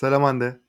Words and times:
Selam 0.00 0.22
Hande. 0.22 0.60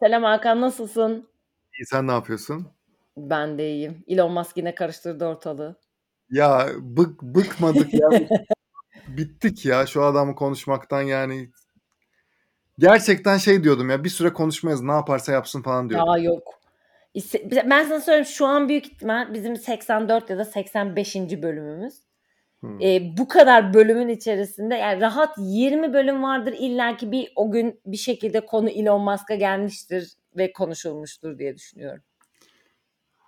Selam 0.00 0.22
Hakan 0.22 0.60
nasılsın? 0.60 1.28
İyi 1.78 1.86
sen 1.86 2.06
ne 2.06 2.12
yapıyorsun? 2.12 2.68
Ben 3.16 3.58
de 3.58 3.70
iyiyim. 3.70 4.04
Elon 4.06 4.32
Musk 4.32 4.56
yine 4.56 4.74
karıştırdı 4.74 5.26
ortalığı. 5.26 5.76
Ya 6.30 6.68
bık 6.78 7.22
bıkmadık 7.22 7.94
ya. 7.94 8.08
Bittik 9.08 9.66
ya 9.66 9.86
şu 9.86 10.04
adamı 10.04 10.34
konuşmaktan 10.34 11.02
yani. 11.02 11.50
Gerçekten 12.78 13.36
şey 13.36 13.64
diyordum 13.64 13.90
ya 13.90 14.04
bir 14.04 14.08
süre 14.08 14.32
konuşmayız 14.32 14.82
ne 14.82 14.92
yaparsa 14.92 15.32
yapsın 15.32 15.62
falan 15.62 15.90
diyordum. 15.90 16.08
Ya 16.08 16.22
yok. 16.22 16.60
Ben 17.70 17.84
sana 17.84 18.00
söyleyeyim 18.00 18.26
şu 18.26 18.46
an 18.46 18.68
büyük 18.68 18.86
ihtimal 18.86 19.34
bizim 19.34 19.56
84 19.56 20.30
ya 20.30 20.38
da 20.38 20.44
85. 20.44 21.16
bölümümüz. 21.16 22.07
Hmm. 22.60 22.80
Ee, 22.80 23.16
bu 23.18 23.28
kadar 23.28 23.74
bölümün 23.74 24.08
içerisinde 24.08 24.74
yani 24.74 25.00
rahat 25.00 25.34
20 25.38 25.92
bölüm 25.92 26.22
vardır 26.22 26.54
illaki 26.58 27.12
bir 27.12 27.32
o 27.36 27.50
gün 27.50 27.80
bir 27.86 27.96
şekilde 27.96 28.46
konu 28.46 28.68
Elon 28.68 29.00
Musk'a 29.00 29.34
gelmiştir 29.34 30.16
ve 30.36 30.52
konuşulmuştur 30.52 31.38
diye 31.38 31.56
düşünüyorum. 31.56 32.02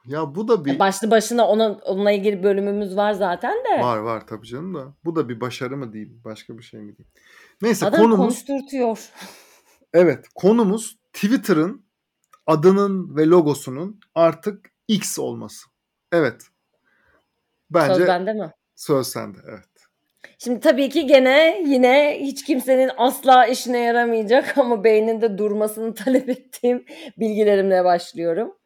Ya 0.06 0.34
bu 0.34 0.48
da 0.48 0.64
bir 0.64 0.78
Başlı 0.78 1.10
başına 1.10 1.48
ona, 1.48 1.72
onunla 1.72 2.10
ilgili 2.10 2.42
bölümümüz 2.42 2.96
var 2.96 3.12
zaten 3.12 3.54
de. 3.64 3.82
var 3.82 3.98
var 3.98 4.26
tabii 4.26 4.46
canım 4.46 4.74
da 4.74 4.94
bu 5.04 5.16
da 5.16 5.28
bir 5.28 5.40
başarı 5.40 5.76
mı 5.76 5.92
diyeyim 5.92 6.20
başka 6.24 6.58
bir 6.58 6.62
şey 6.62 6.80
mi 6.80 6.96
diyeyim. 6.96 7.12
Neyse 7.62 7.86
Adam 7.86 8.00
konumuz 8.00 8.18
konuşturtuyor. 8.18 9.10
evet 9.94 10.26
konumuz 10.34 10.98
Twitter'ın 11.12 11.84
adının 12.46 13.16
ve 13.16 13.26
logosunun 13.26 14.00
artık 14.14 14.72
X 14.88 15.18
olması. 15.18 15.66
Evet. 16.12 16.42
Bence 17.70 17.94
Söz 17.94 18.08
bende 18.08 18.32
mi? 18.32 18.52
Söz 18.80 19.06
sende 19.06 19.38
evet. 19.48 19.64
Şimdi 20.38 20.60
tabii 20.60 20.88
ki 20.88 21.06
gene 21.06 21.62
yine 21.66 22.18
hiç 22.20 22.44
kimsenin 22.44 22.90
asla 22.96 23.46
işine 23.46 23.78
yaramayacak 23.78 24.58
ama 24.58 24.84
beyninde 24.84 25.38
durmasını 25.38 25.94
talep 25.94 26.28
ettiğim 26.28 26.84
bilgilerimle 27.18 27.84
başlıyorum. 27.84 28.58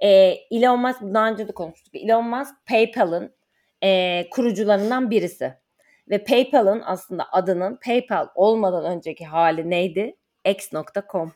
Ee, 0.00 0.34
Elon 0.50 0.80
Musk, 0.80 1.02
daha 1.02 1.30
önce 1.30 1.48
de 1.48 1.52
konuştuk. 1.52 1.94
Elon 1.94 2.28
Musk 2.28 2.54
PayPal'ın 2.66 3.34
e, 3.82 4.22
kurucularından 4.30 5.10
birisi. 5.10 5.54
Ve 6.10 6.24
PayPal'ın 6.24 6.82
aslında 6.84 7.26
adının 7.32 7.78
PayPal 7.84 8.28
olmadan 8.34 8.84
önceki 8.84 9.24
hali 9.24 9.70
neydi? 9.70 10.16
X.com. 10.44 11.32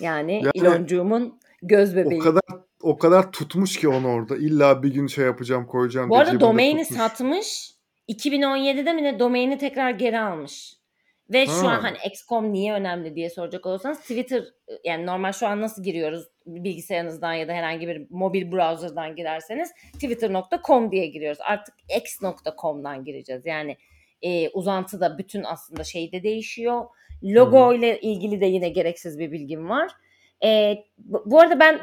Yani, 0.00 0.34
Yani 0.34 0.50
Eloncuğumun 0.54 1.39
göz 1.62 1.92
O 1.92 1.96
bebeği. 1.96 2.20
kadar 2.20 2.42
o 2.82 2.98
kadar 2.98 3.32
tutmuş 3.32 3.76
ki 3.76 3.88
onu 3.88 4.08
orada. 4.08 4.36
İlla 4.36 4.82
bir 4.82 4.94
gün 4.94 5.06
şey 5.06 5.24
yapacağım, 5.24 5.66
koyacağım 5.66 6.10
Bu 6.10 6.16
arada 6.16 6.40
domaini 6.40 6.82
tutmuş. 6.82 6.98
satmış. 7.00 7.70
2017'de 8.08 8.92
mi 8.92 9.02
ne 9.02 9.18
domaini 9.18 9.58
tekrar 9.58 9.90
geri 9.90 10.18
almış. 10.20 10.74
Ve 11.32 11.46
şu 11.46 11.52
Ha. 11.52 11.68
an 11.68 11.80
hani 11.80 11.96
XCOM 12.06 12.52
niye 12.52 12.72
önemli 12.72 13.14
diye 13.16 13.30
soracak 13.30 13.66
olursanız 13.66 14.00
Twitter 14.00 14.44
yani 14.84 15.06
normal 15.06 15.32
şu 15.32 15.46
an 15.46 15.60
nasıl 15.60 15.82
giriyoruz 15.82 16.24
bilgisayarınızdan 16.46 17.32
ya 17.32 17.48
da 17.48 17.52
herhangi 17.52 17.88
bir 17.88 18.06
mobil 18.10 18.52
browser'dan 18.52 19.16
girerseniz 19.16 19.70
twitter.com 19.94 20.92
diye 20.92 21.06
giriyoruz. 21.06 21.38
Artık 21.40 21.74
x.com'dan 21.96 23.04
gireceğiz. 23.04 23.46
Yani 23.46 23.76
e, 24.22 24.48
uzantı 24.48 25.00
da 25.00 25.18
bütün 25.18 25.42
aslında 25.44 25.84
şeyde 25.84 26.22
değişiyor. 26.22 26.84
Logo 27.24 27.74
ile 27.74 28.00
ilgili 28.00 28.40
de 28.40 28.46
yine 28.46 28.68
gereksiz 28.68 29.18
bir 29.18 29.32
bilgim 29.32 29.68
var. 29.68 29.90
E, 30.44 30.78
bu 30.98 31.40
arada 31.40 31.60
ben 31.60 31.80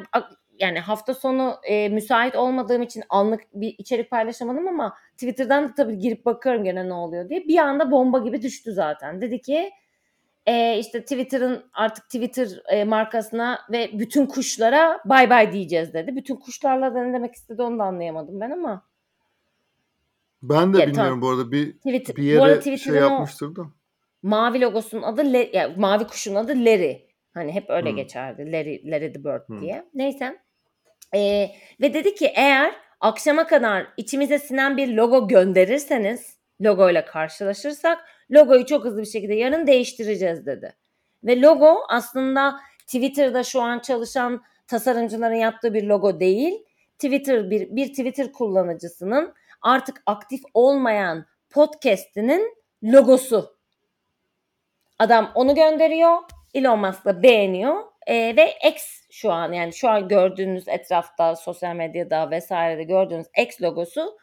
yani 0.59 0.79
hafta 0.79 1.13
sonu 1.13 1.55
e, 1.63 1.89
müsait 1.89 2.35
olmadığım 2.35 2.81
için 2.81 3.03
anlık 3.09 3.41
bir 3.53 3.75
içerik 3.77 4.09
paylaşamadım 4.11 4.67
ama 4.67 4.95
Twitter'dan 5.13 5.69
da 5.69 5.73
tabii 5.73 5.99
girip 5.99 6.25
bakıyorum 6.25 6.63
gene 6.63 6.89
ne 6.89 6.93
oluyor 6.93 7.29
diye. 7.29 7.47
Bir 7.47 7.57
anda 7.57 7.91
bomba 7.91 8.19
gibi 8.19 8.41
düştü 8.41 8.71
zaten. 8.71 9.21
Dedi 9.21 9.41
ki 9.41 9.71
e, 10.45 10.77
işte 10.79 11.01
Twitter'ın 11.01 11.65
artık 11.73 12.05
Twitter 12.05 12.47
e, 12.67 12.83
markasına 12.83 13.59
ve 13.71 13.89
bütün 13.93 14.25
kuşlara 14.25 14.99
bay 15.05 15.29
bay 15.29 15.51
diyeceğiz 15.51 15.93
dedi. 15.93 16.15
Bütün 16.15 16.35
kuşlarla 16.35 16.95
da 16.95 17.03
ne 17.03 17.13
demek 17.13 17.35
istedi 17.35 17.61
onu 17.61 17.79
da 17.79 17.83
anlayamadım 17.83 18.39
ben 18.41 18.51
ama. 18.51 18.85
Ben 20.43 20.73
de 20.73 20.79
Ya, 20.79 20.87
bilmiyorum 20.87 20.93
tamam. 20.93 21.21
bu 21.21 21.29
arada 21.29 21.51
bir 21.51 21.73
Twitter, 21.73 22.15
bir 22.15 22.37
bu 22.37 22.43
arada 22.43 22.69
yere 22.69 22.77
şey 22.77 22.95
yapmıştır 22.95 23.55
da. 23.55 23.61
mavi 24.23 24.61
logosunun 24.61 25.01
adı 25.01 25.33
Le- 25.33 25.49
yani 25.53 25.73
mavi 25.77 26.07
kuşun 26.07 26.35
adı 26.35 26.51
Larry. 26.51 27.06
Hani 27.37 27.51
hep 27.51 27.69
öyle 27.69 27.89
Hmm. 27.89 27.95
geçerdi. 27.95 28.51
Larry, 28.51 28.91
Larry 28.91 29.13
the 29.13 29.23
Bird 29.23 29.47
Hmm. 29.47 29.61
diye. 29.61 29.85
Neyse. 29.93 30.39
Ee, 31.15 31.49
ve 31.81 31.93
dedi 31.93 32.15
ki 32.15 32.31
eğer 32.35 32.75
akşama 32.99 33.47
kadar 33.47 33.87
içimize 33.97 34.39
sinen 34.39 34.77
bir 34.77 34.87
logo 34.93 35.27
gönderirseniz 35.27 36.37
logoyla 36.61 37.05
karşılaşırsak 37.05 37.99
logoyu 38.31 38.65
çok 38.65 38.85
hızlı 38.85 39.01
bir 39.01 39.05
şekilde 39.07 39.33
yarın 39.33 39.67
değiştireceğiz 39.67 40.45
dedi. 40.45 40.75
Ve 41.23 41.41
logo 41.41 41.79
aslında 41.89 42.59
Twitter'da 42.79 43.43
şu 43.43 43.61
an 43.61 43.79
çalışan 43.79 44.43
tasarımcıların 44.67 45.35
yaptığı 45.35 45.73
bir 45.73 45.83
logo 45.83 46.19
değil. 46.19 46.53
Twitter 46.93 47.49
bir, 47.49 47.75
bir 47.75 47.87
Twitter 47.87 48.31
kullanıcısının 48.31 49.33
artık 49.61 50.01
aktif 50.05 50.41
olmayan 50.53 51.25
podcast'inin 51.49 52.55
logosu. 52.83 53.57
Adam 54.99 55.31
onu 55.35 55.55
gönderiyor. 55.55 56.17
Elon 56.53 56.79
Musk 56.79 57.05
da 57.05 57.23
beğeniyor. 57.23 57.75
Ee, 58.07 58.33
ve 58.37 58.53
X 58.69 58.83
şu 59.11 59.31
an 59.31 59.51
yani 59.51 59.73
şu 59.73 59.89
an 59.89 60.07
gördüğünüz 60.07 60.67
etrafta 60.67 61.35
sosyal 61.35 61.75
medyada 61.75 62.31
vesairede 62.31 62.83
gördüğünüz 62.83 63.27
X 63.43 63.61
logosu 63.61 64.17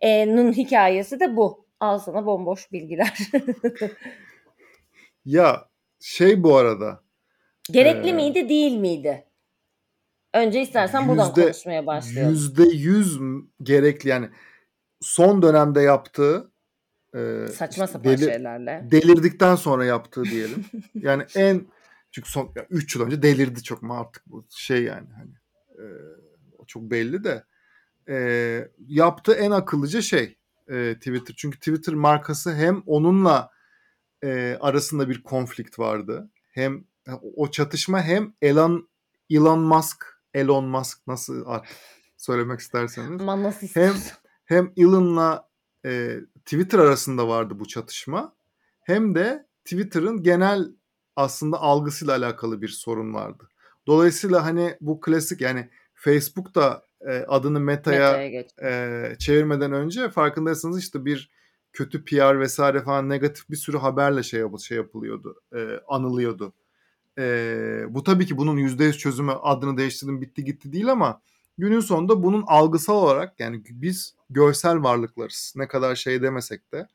e, 0.00 0.36
nun 0.36 0.52
hikayesi 0.52 1.20
de 1.20 1.36
bu. 1.36 1.66
Al 1.80 1.98
sana 1.98 2.26
bomboş 2.26 2.72
bilgiler. 2.72 3.18
Ya 5.24 5.68
şey 6.00 6.42
bu 6.42 6.56
arada 6.56 7.00
Gerekli 7.70 8.08
Ee, 8.08 8.12
miydi 8.12 8.48
değil 8.48 8.76
miydi? 8.76 9.24
Önce 10.34 10.60
istersen 10.60 11.08
buradan 11.08 11.26
yüzde 11.26 11.42
konuşmaya 11.42 11.86
başlayalım. 11.86 12.32
yüzde 12.32 12.62
yüz 12.62 13.18
gerekli 13.62 14.08
yani 14.08 14.28
son 15.00 15.42
dönemde 15.42 15.80
yaptığı 15.80 16.52
e, 17.14 17.46
Saçma 17.48 17.84
işte 17.84 17.92
sapan 17.98 18.12
deli- 18.12 18.24
şeylerle. 18.24 18.88
delirdikten 18.90 19.54
sonra 19.54 19.84
yaptığı 19.84 20.24
diyelim. 20.24 20.64
yani 20.94 21.24
en 21.34 21.66
çünkü 22.10 22.30
son 22.30 22.52
3 22.70 22.96
yıl 22.96 23.06
önce 23.06 23.22
delirdi 23.22 23.62
çok 23.62 23.82
mu 23.82 23.94
artık 23.94 24.22
bu 24.26 24.46
şey 24.50 24.82
yani 24.84 25.08
hani 25.16 25.30
e, 25.78 25.84
çok 26.66 26.82
belli 26.82 27.24
de 27.24 27.44
e, 28.08 28.68
yaptığı 28.88 29.32
en 29.34 29.50
akıllıca 29.50 30.02
şey 30.02 30.36
e, 30.68 30.94
Twitter. 30.94 31.34
Çünkü 31.38 31.58
Twitter 31.58 31.94
markası 31.94 32.54
hem 32.54 32.82
onunla 32.86 33.50
e, 34.24 34.58
arasında 34.60 35.08
bir 35.08 35.22
konflikt 35.22 35.78
vardı. 35.78 36.30
Hem 36.50 36.84
o 37.36 37.50
çatışma 37.50 38.02
hem 38.02 38.32
Elon 38.42 38.88
Elon 39.30 39.58
Musk 39.60 40.04
Elon 40.34 40.64
Musk 40.64 41.06
nasıl 41.06 41.46
artık 41.46 41.76
söylemek 42.16 42.60
isterseniz 42.60 43.20
Ama 43.20 43.42
nasıl 43.42 43.66
hem 43.66 43.94
hem 44.44 44.72
Elon'la 44.76 45.48
e, 45.84 46.16
Twitter 46.48 46.78
arasında 46.78 47.28
vardı 47.28 47.54
bu 47.58 47.68
çatışma. 47.68 48.32
Hem 48.80 49.14
de 49.14 49.46
Twitter'ın 49.64 50.22
genel 50.22 50.68
aslında 51.16 51.60
algısıyla 51.60 52.16
alakalı 52.16 52.62
bir 52.62 52.68
sorun 52.68 53.14
vardı. 53.14 53.48
Dolayısıyla 53.86 54.44
hani 54.44 54.76
bu 54.80 55.00
klasik 55.00 55.40
yani 55.40 55.68
Facebook 55.94 56.54
da 56.54 56.86
e, 57.00 57.10
adını 57.12 57.60
Meta'ya 57.60 58.28
geç. 58.28 58.50
e, 58.62 59.16
çevirmeden 59.18 59.72
önce 59.72 60.10
farkındaysanız 60.10 60.78
işte 60.78 61.04
bir 61.04 61.30
kötü 61.72 62.04
PR 62.04 62.40
vesaire 62.40 62.82
falan 62.82 63.08
negatif 63.08 63.50
bir 63.50 63.56
sürü 63.56 63.78
haberle 63.78 64.22
şey, 64.22 64.40
yap- 64.40 64.60
şey 64.60 64.76
yapılıyordu, 64.76 65.40
e, 65.56 65.80
anılıyordu. 65.88 66.52
E, 67.18 67.84
bu 67.88 68.02
tabii 68.02 68.26
ki 68.26 68.36
bunun 68.36 68.56
%100 68.56 68.98
çözümü 68.98 69.32
adını 69.32 69.76
değiştirdim 69.76 70.20
bitti 70.20 70.44
gitti 70.44 70.72
değil 70.72 70.92
ama 70.92 71.20
günün 71.58 71.80
sonunda 71.80 72.22
bunun 72.22 72.44
algısal 72.46 72.94
olarak 72.94 73.40
yani 73.40 73.62
biz 73.70 74.14
görsel 74.30 74.82
varlıklarız. 74.82 75.52
Ne 75.56 75.68
kadar 75.68 75.94
şey 75.94 76.22
demesek 76.22 76.72
de 76.72 76.88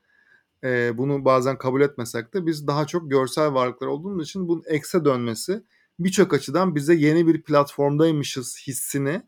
e, 0.64 0.98
bunu 0.98 1.26
bazen 1.26 1.58
kabul 1.58 1.82
etmesek 1.82 2.34
de 2.34 2.46
biz 2.46 2.68
daha 2.68 2.88
çok 2.88 3.12
görsel 3.12 3.54
varlıklar 3.54 3.88
olduğumuz 3.88 4.26
için 4.26 4.48
bunun 4.48 4.64
ekse 4.68 5.06
dönmesi 5.06 5.64
birçok 6.00 6.34
açıdan 6.34 6.76
bize 6.76 6.94
yeni 6.94 7.28
bir 7.28 7.42
platformdaymışız 7.42 8.58
hissini 8.68 9.22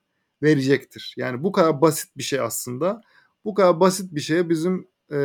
verecektir. 0.44 1.14
Yani 1.18 1.44
bu 1.44 1.52
kadar 1.52 1.82
basit 1.82 2.18
bir 2.18 2.24
şey 2.24 2.40
aslında. 2.40 3.02
Bu 3.46 3.54
kadar 3.54 3.80
basit 3.80 4.16
bir 4.16 4.20
şeye 4.20 4.50
bizim 4.50 4.88
e, 5.12 5.18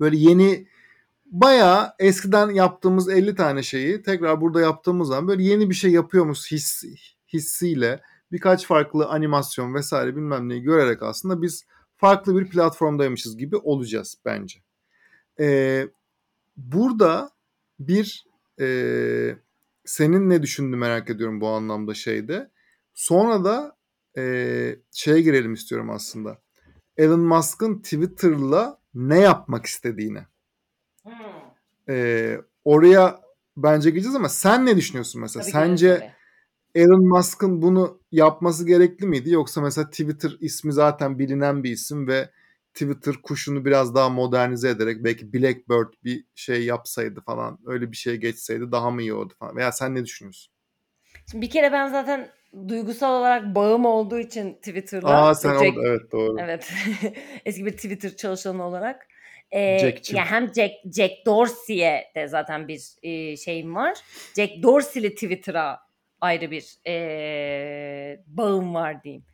böyle 0.00 0.16
yeni 0.16 0.66
bayağı 1.26 1.92
eskiden 1.98 2.50
yaptığımız 2.50 3.08
50 3.08 3.34
tane 3.34 3.62
şeyi 3.62 4.02
tekrar 4.02 4.40
burada 4.40 4.60
yaptığımız 4.60 5.08
zaman 5.08 5.28
böyle 5.28 5.42
yeni 5.42 5.70
bir 5.70 5.74
şey 5.74 5.90
yapıyormuş 5.90 6.52
his, 6.52 6.84
hissiyle 7.32 8.00
birkaç 8.32 8.66
farklı 8.66 9.08
animasyon 9.08 9.74
vesaire 9.74 10.16
bilmem 10.16 10.48
neyi 10.48 10.62
görerek 10.62 11.02
aslında 11.02 11.42
biz 11.42 11.64
farklı 11.96 12.40
bir 12.40 12.50
platformdaymışız 12.50 13.36
gibi 13.36 13.56
olacağız 13.56 14.18
bence. 14.24 14.60
Ee, 15.40 15.88
burada 16.56 17.30
bir 17.80 18.26
e, 18.60 19.36
senin 19.84 20.30
ne 20.30 20.42
düşündüğünü 20.42 20.76
merak 20.76 21.10
ediyorum 21.10 21.40
bu 21.40 21.48
anlamda 21.48 21.94
şeyde. 21.94 22.50
Sonra 22.94 23.44
da 23.44 23.76
e, 24.16 24.76
şeye 24.92 25.20
girelim 25.20 25.52
istiyorum 25.52 25.90
aslında. 25.90 26.38
Elon 26.96 27.20
Musk'ın 27.20 27.78
Twitter'la 27.78 28.78
ne 28.94 29.18
yapmak 29.18 29.66
istediğine. 29.66 30.26
Hmm. 31.02 31.12
Ee, 31.88 32.40
oraya 32.64 33.20
bence 33.56 33.90
gireceğiz 33.90 34.16
ama 34.16 34.28
sen 34.28 34.66
ne 34.66 34.76
düşünüyorsun 34.76 35.20
mesela? 35.20 35.42
Tabii 35.42 35.52
Sence 35.52 36.14
Elon 36.74 37.08
Musk'ın 37.08 37.62
bunu 37.62 38.00
yapması 38.12 38.66
gerekli 38.66 39.06
miydi? 39.06 39.30
Yoksa 39.30 39.60
mesela 39.60 39.90
Twitter 39.90 40.30
ismi 40.40 40.72
zaten 40.72 41.18
bilinen 41.18 41.64
bir 41.64 41.70
isim 41.70 42.08
ve 42.08 42.30
Twitter 42.74 43.14
kuşunu 43.22 43.64
biraz 43.64 43.94
daha 43.94 44.08
modernize 44.08 44.68
ederek 44.68 45.04
belki 45.04 45.32
Blackbird 45.32 45.92
bir 46.04 46.24
şey 46.34 46.64
yapsaydı 46.64 47.20
falan 47.20 47.58
öyle 47.66 47.92
bir 47.92 47.96
şey 47.96 48.16
geçseydi 48.16 48.72
daha 48.72 48.90
mı 48.90 49.02
iyi 49.02 49.14
olurdu 49.14 49.34
falan. 49.38 49.56
Veya 49.56 49.72
sen 49.72 49.94
ne 49.94 50.04
düşünüyorsun? 50.04 50.52
Şimdi 51.30 51.46
bir 51.46 51.50
kere 51.50 51.72
ben 51.72 51.88
zaten 51.88 52.30
duygusal 52.68 53.20
olarak 53.20 53.54
bağım 53.54 53.84
olduğu 53.84 54.18
için 54.18 54.54
Twitter'la. 54.54 55.28
Aa 55.28 55.34
sen 55.34 55.58
Jack, 55.58 55.78
orada 55.78 55.88
evet 55.88 56.12
doğru. 56.12 56.36
Evet. 56.40 56.72
Eski 57.44 57.66
bir 57.66 57.72
Twitter 57.72 58.16
çalışanı 58.16 58.66
olarak. 58.66 59.06
Ee, 59.50 59.78
Jack'cim. 59.78 60.16
ya 60.16 60.24
hem 60.24 60.54
Jack, 60.54 60.72
Jack 60.96 61.12
Dorsey'e 61.26 62.12
de 62.16 62.28
zaten 62.28 62.68
bir 62.68 62.82
e, 63.02 63.36
şeyim 63.36 63.74
var. 63.74 63.98
Jack 64.36 64.62
Dorsey'li 64.62 65.14
Twitter'a 65.14 65.89
ayrı 66.20 66.50
bir 66.50 66.76
e, 66.86 68.22
bağım 68.26 68.74
var 68.74 69.02
diyeyim. 69.02 69.24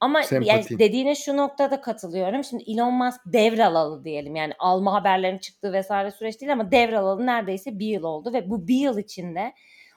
Ama 0.00 0.22
yani 0.30 0.64
dediğine 0.70 1.14
şu 1.14 1.36
noktada 1.36 1.80
katılıyorum. 1.80 2.44
Şimdi 2.44 2.64
Elon 2.66 2.94
Musk 2.94 3.20
devralalı 3.26 4.04
diyelim. 4.04 4.36
Yani 4.36 4.52
alma 4.58 4.92
haberlerinin 4.92 5.38
çıktığı 5.38 5.72
vesaire 5.72 6.10
süreç 6.10 6.40
değil 6.40 6.52
ama 6.52 6.70
devralalı 6.70 7.26
neredeyse 7.26 7.78
bir 7.78 7.86
yıl 7.86 8.02
oldu 8.02 8.32
ve 8.32 8.50
bu 8.50 8.68
bir 8.68 8.78
yıl 8.78 8.98
içinde 8.98 9.52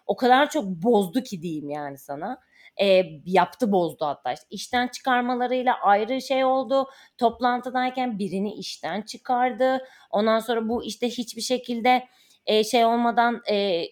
o 0.08 0.16
kadar 0.16 0.50
çok 0.50 0.66
bozdu 0.66 1.24
ki 1.24 1.42
diyeyim 1.42 1.70
yani 1.70 1.98
sana. 1.98 2.40
E, 2.82 3.06
yaptı 3.26 3.72
bozdu 3.72 4.06
hatta 4.06 4.34
işte 4.34 4.46
işten 4.50 4.88
çıkarmalarıyla 4.88 5.74
ayrı 5.82 6.22
şey 6.22 6.46
oldu. 6.46 6.90
Toplantıdayken 7.18 8.20
birini 8.20 8.54
işten 8.54 9.02
çıkardı. 9.02 9.88
Ondan 10.12 10.40
sonra 10.40 10.70
bu 10.70 10.84
işte 10.84 11.10
hiçbir 11.10 11.42
şekilde 11.42 12.08
e, 12.46 12.64
şey 12.64 12.86
olmadan 12.86 13.42
e, 13.52 13.84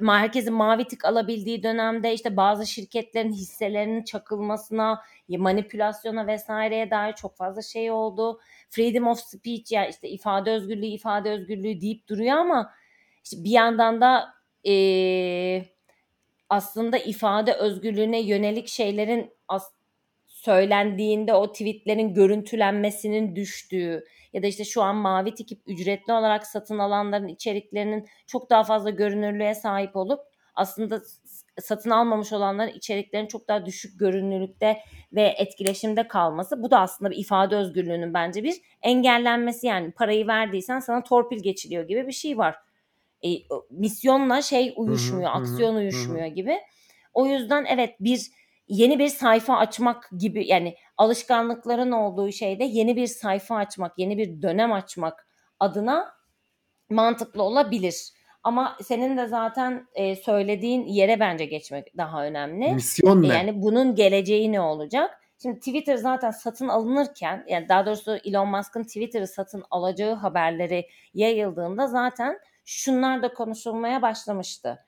herkesin 0.00 0.54
mavi 0.54 0.84
tık 0.84 1.04
alabildiği 1.04 1.62
dönemde 1.62 2.14
işte 2.14 2.36
bazı 2.36 2.66
şirketlerin 2.66 3.32
hisselerinin 3.32 4.04
çakılmasına, 4.04 5.02
manipülasyona 5.28 6.26
vesaireye 6.26 6.90
dair 6.90 7.12
çok 7.12 7.36
fazla 7.36 7.62
şey 7.62 7.90
oldu. 7.90 8.40
Freedom 8.70 9.06
of 9.06 9.20
speech 9.20 9.72
ya 9.72 9.86
işte 9.88 10.08
ifade 10.08 10.50
özgürlüğü, 10.50 10.86
ifade 10.86 11.30
özgürlüğü 11.30 11.80
deyip 11.80 12.08
duruyor 12.08 12.36
ama 12.36 12.72
işte 13.24 13.44
bir 13.44 13.50
yandan 13.50 14.00
da 14.00 14.34
e, 14.68 15.64
aslında 16.48 16.98
ifade 16.98 17.52
özgürlüğüne 17.54 18.20
yönelik 18.20 18.68
şeylerin 18.68 19.30
as- 19.48 19.72
söylendiğinde 20.44 21.34
o 21.34 21.52
tweetlerin 21.52 22.14
görüntülenmesinin 22.14 23.36
düştüğü 23.36 24.04
ya 24.32 24.42
da 24.42 24.46
işte 24.46 24.64
şu 24.64 24.82
an 24.82 24.96
mavi 24.96 25.34
tikip 25.34 25.62
ücretli 25.66 26.12
olarak 26.12 26.46
satın 26.46 26.78
alanların 26.78 27.28
içeriklerinin 27.28 28.08
çok 28.26 28.50
daha 28.50 28.64
fazla 28.64 28.90
görünürlüğe 28.90 29.54
sahip 29.54 29.96
olup 29.96 30.20
aslında 30.54 31.02
satın 31.60 31.90
almamış 31.90 32.32
olanların 32.32 32.72
içeriklerin 32.72 33.26
çok 33.26 33.48
daha 33.48 33.66
düşük 33.66 34.00
görünürlükte 34.00 34.78
ve 35.12 35.22
etkileşimde 35.22 36.08
kalması. 36.08 36.62
Bu 36.62 36.70
da 36.70 36.80
aslında 36.80 37.10
bir 37.10 37.16
ifade 37.16 37.56
özgürlüğünün 37.56 38.14
bence 38.14 38.42
bir 38.42 38.54
engellenmesi 38.82 39.66
yani 39.66 39.90
parayı 39.92 40.26
verdiysen 40.26 40.80
sana 40.80 41.02
torpil 41.02 41.42
geçiliyor 41.42 41.88
gibi 41.88 42.06
bir 42.06 42.12
şey 42.12 42.38
var. 42.38 42.56
E, 43.24 43.28
misyonla 43.70 44.42
şey 44.42 44.74
uyuşmuyor, 44.76 45.30
aksiyon 45.32 45.74
uyuşmuyor 45.74 46.26
gibi. 46.26 46.58
O 47.14 47.26
yüzden 47.26 47.64
evet 47.64 47.94
bir 48.00 48.30
yeni 48.68 48.98
bir 48.98 49.08
sayfa 49.08 49.56
açmak 49.56 50.10
gibi 50.18 50.46
yani 50.46 50.76
alışkanlıkların 50.96 51.92
olduğu 51.92 52.32
şeyde 52.32 52.64
yeni 52.64 52.96
bir 52.96 53.06
sayfa 53.06 53.56
açmak, 53.56 53.98
yeni 53.98 54.18
bir 54.18 54.42
dönem 54.42 54.72
açmak 54.72 55.26
adına 55.60 56.14
mantıklı 56.90 57.42
olabilir. 57.42 58.12
Ama 58.42 58.76
senin 58.82 59.16
de 59.16 59.26
zaten 59.26 59.86
e, 59.94 60.16
söylediğin 60.16 60.86
yere 60.86 61.20
bence 61.20 61.44
geçmek 61.44 61.96
daha 61.96 62.24
önemli. 62.24 62.74
Misyon 62.74 63.22
ne? 63.22 63.26
Yani 63.26 63.62
bunun 63.62 63.94
geleceği 63.94 64.52
ne 64.52 64.60
olacak? 64.60 65.18
Şimdi 65.42 65.58
Twitter 65.58 65.96
zaten 65.96 66.30
satın 66.30 66.68
alınırken 66.68 67.44
yani 67.48 67.68
daha 67.68 67.86
doğrusu 67.86 68.16
Elon 68.24 68.48
Musk'ın 68.48 68.82
Twitter'ı 68.82 69.26
satın 69.26 69.64
alacağı 69.70 70.14
haberleri 70.14 70.88
yayıldığında 71.14 71.86
zaten 71.86 72.38
şunlar 72.64 73.22
da 73.22 73.34
konuşulmaya 73.34 74.02
başlamıştı. 74.02 74.78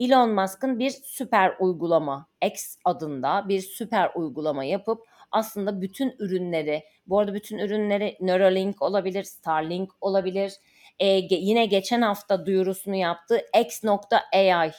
Elon 0.00 0.30
Musk'ın 0.30 0.78
bir 0.78 0.90
süper 0.90 1.54
uygulama 1.60 2.26
X 2.46 2.76
adında 2.84 3.48
bir 3.48 3.60
süper 3.60 4.10
uygulama 4.14 4.64
yapıp 4.64 5.06
aslında 5.30 5.80
bütün 5.80 6.14
ürünleri 6.18 6.84
bu 7.06 7.18
arada 7.18 7.34
bütün 7.34 7.58
ürünleri 7.58 8.16
Neuralink 8.20 8.82
olabilir, 8.82 9.22
Starlink 9.22 9.90
olabilir. 10.00 10.52
Ee, 10.98 11.06
yine 11.30 11.66
geçen 11.66 12.02
hafta 12.02 12.46
duyurusunu 12.46 12.94
yaptığı 12.94 13.40
X.AI 13.60 14.70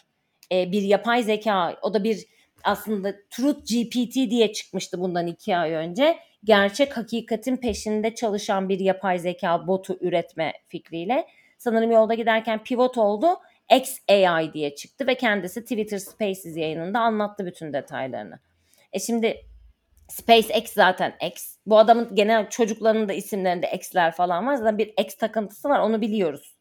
e, 0.51 0.71
bir 0.71 0.81
yapay 0.81 1.23
zeka 1.23 1.75
o 1.81 1.93
da 1.93 2.03
bir 2.03 2.25
aslında 2.63 3.15
Truth 3.29 3.59
GPT 3.59 4.15
diye 4.15 4.53
çıkmıştı 4.53 4.99
bundan 4.99 5.27
iki 5.27 5.57
ay 5.57 5.71
önce. 5.71 6.17
Gerçek 6.43 6.97
hakikatin 6.97 7.57
peşinde 7.57 8.15
çalışan 8.15 8.69
bir 8.69 8.79
yapay 8.79 9.19
zeka 9.19 9.67
botu 9.67 9.97
üretme 10.01 10.53
fikriyle. 10.67 11.27
Sanırım 11.57 11.91
yolda 11.91 12.13
giderken 12.13 12.63
pivot 12.63 12.97
oldu 12.97 13.27
XAI 13.71 14.53
diye 14.53 14.75
çıktı 14.75 15.07
ve 15.07 15.15
kendisi 15.15 15.61
Twitter 15.61 15.97
Spaces 15.97 16.57
yayınında 16.57 16.99
anlattı 16.99 17.45
bütün 17.45 17.73
detaylarını. 17.73 18.39
E 18.93 18.99
şimdi 18.99 19.45
SpaceX 20.07 20.73
zaten 20.73 21.13
X. 21.27 21.57
Bu 21.65 21.77
adamın 21.77 22.15
genel 22.15 22.49
çocuklarının 22.49 23.09
da 23.09 23.13
isimlerinde 23.13 23.71
X'ler 23.71 24.11
falan 24.11 24.47
var. 24.47 24.55
Zaten 24.55 24.77
bir 24.77 24.93
X 25.01 25.15
takıntısı 25.15 25.69
var 25.69 25.79
onu 25.79 26.01
biliyoruz. 26.01 26.55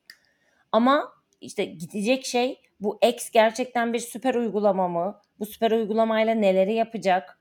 Ama 0.73 1.13
işte 1.41 1.65
gidecek 1.65 2.27
şey 2.27 2.61
bu 2.81 2.99
X 3.09 3.31
gerçekten 3.31 3.93
bir 3.93 3.99
süper 3.99 4.35
uygulama 4.35 4.89
mı? 4.89 5.21
Bu 5.39 5.47
süper 5.47 5.71
uygulamayla 5.71 6.35
neleri 6.35 6.75
yapacak? 6.75 7.39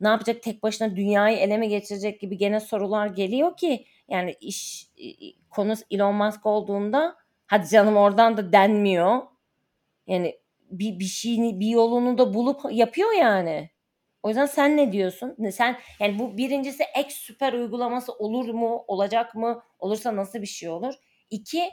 Ne 0.00 0.08
yapacak 0.08 0.42
tek 0.42 0.62
başına 0.62 0.96
dünyayı 0.96 1.36
ele 1.36 1.58
mi 1.58 1.68
geçirecek 1.68 2.20
gibi 2.20 2.36
gene 2.36 2.60
sorular 2.60 3.06
geliyor 3.06 3.56
ki 3.56 3.86
yani 4.08 4.34
iş 4.40 4.88
konu 5.50 5.74
Elon 5.90 6.14
Musk 6.14 6.46
olduğunda 6.46 7.16
Hadi 7.50 7.68
canım 7.68 7.96
oradan 7.96 8.36
da 8.36 8.52
denmiyor. 8.52 9.22
Yani 10.06 10.40
bir, 10.70 10.98
bir 10.98 11.04
şeyini 11.04 11.60
bir 11.60 11.66
yolunu 11.66 12.18
da 12.18 12.34
bulup 12.34 12.60
yapıyor 12.70 13.12
yani. 13.12 13.70
O 14.22 14.28
yüzden 14.28 14.46
sen 14.46 14.76
ne 14.76 14.92
diyorsun? 14.92 15.50
Sen 15.52 15.78
yani 16.00 16.18
bu 16.18 16.36
birincisi 16.36 16.82
ek 16.98 17.10
süper 17.10 17.52
uygulaması 17.52 18.12
olur 18.12 18.48
mu? 18.54 18.84
Olacak 18.88 19.34
mı? 19.34 19.62
Olursa 19.78 20.16
nasıl 20.16 20.42
bir 20.42 20.46
şey 20.46 20.68
olur? 20.68 20.94
İki 21.30 21.70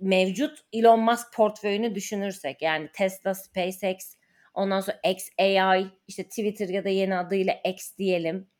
mevcut 0.00 0.58
Elon 0.72 1.00
Musk 1.00 1.34
portföyünü 1.34 1.94
düşünürsek 1.94 2.62
yani 2.62 2.90
Tesla, 2.92 3.34
SpaceX, 3.34 4.16
ondan 4.54 4.80
sonra 4.80 5.00
XAI, 5.04 5.86
işte 6.08 6.24
Twitter 6.24 6.68
ya 6.68 6.84
da 6.84 6.88
yeni 6.88 7.16
adıyla 7.16 7.54
X 7.64 7.96
diyelim. 7.98 8.50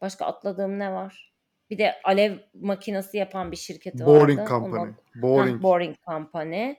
Başka 0.00 0.26
atladığım 0.26 0.78
ne 0.78 0.92
var? 0.92 1.33
Bir 1.74 1.78
de 1.78 1.94
alev 2.04 2.38
makinesi 2.54 3.16
yapan 3.16 3.52
bir 3.52 3.80
Boring 3.94 4.38
vardı. 4.38 4.48
Company. 4.48 4.80
Ondan, 4.80 4.96
Boring. 5.14 5.56
Ha, 5.56 5.62
Boring 5.62 5.96
Company. 6.06 6.74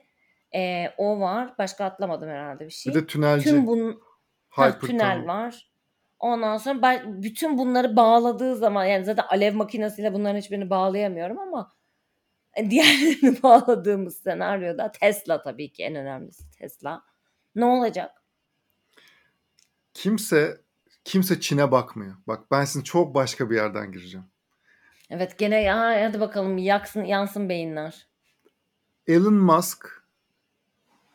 Ee, 0.54 0.94
o 0.96 1.20
var. 1.20 1.54
Başka 1.58 1.84
atlamadım 1.84 2.28
herhalde 2.28 2.64
bir 2.66 2.70
şey. 2.70 2.94
Bir 2.94 3.00
de 3.00 3.06
tünelci. 3.06 3.50
Tüm 3.50 3.66
bun 3.66 4.02
ha, 4.48 4.78
tünel 4.78 5.26
var. 5.26 5.70
Ondan 6.18 6.56
sonra 6.56 7.02
bütün 7.06 7.58
bunları 7.58 7.96
bağladığı 7.96 8.56
zaman 8.56 8.84
yani 8.84 9.04
zaten 9.04 9.24
alev 9.28 9.54
makinesiyle 9.54 10.12
bunların 10.12 10.38
hiçbirini 10.38 10.70
bağlayamıyorum 10.70 11.38
ama 11.38 11.72
diğerlerini 12.70 13.42
bağladığımız 13.42 14.16
senaryoda 14.16 14.92
Tesla 14.92 15.42
tabii 15.42 15.72
ki 15.72 15.82
en 15.82 15.94
önemlisi 15.94 16.50
Tesla. 16.50 17.02
Ne 17.54 17.64
olacak? 17.64 18.22
Kimse 19.94 20.60
kimse 21.04 21.40
Çin'e 21.40 21.72
bakmıyor. 21.72 22.14
Bak 22.26 22.50
ben 22.50 22.64
şimdi 22.64 22.84
çok 22.84 23.14
başka 23.14 23.50
bir 23.50 23.56
yerden 23.56 23.92
gireceğim. 23.92 24.26
Evet 25.10 25.38
gene 25.38 25.62
ya 25.62 26.04
hadi 26.04 26.20
bakalım 26.20 26.58
yaksın 26.58 27.04
yansın 27.04 27.48
beyinler. 27.48 28.06
Elon 29.06 29.34
Musk 29.34 29.88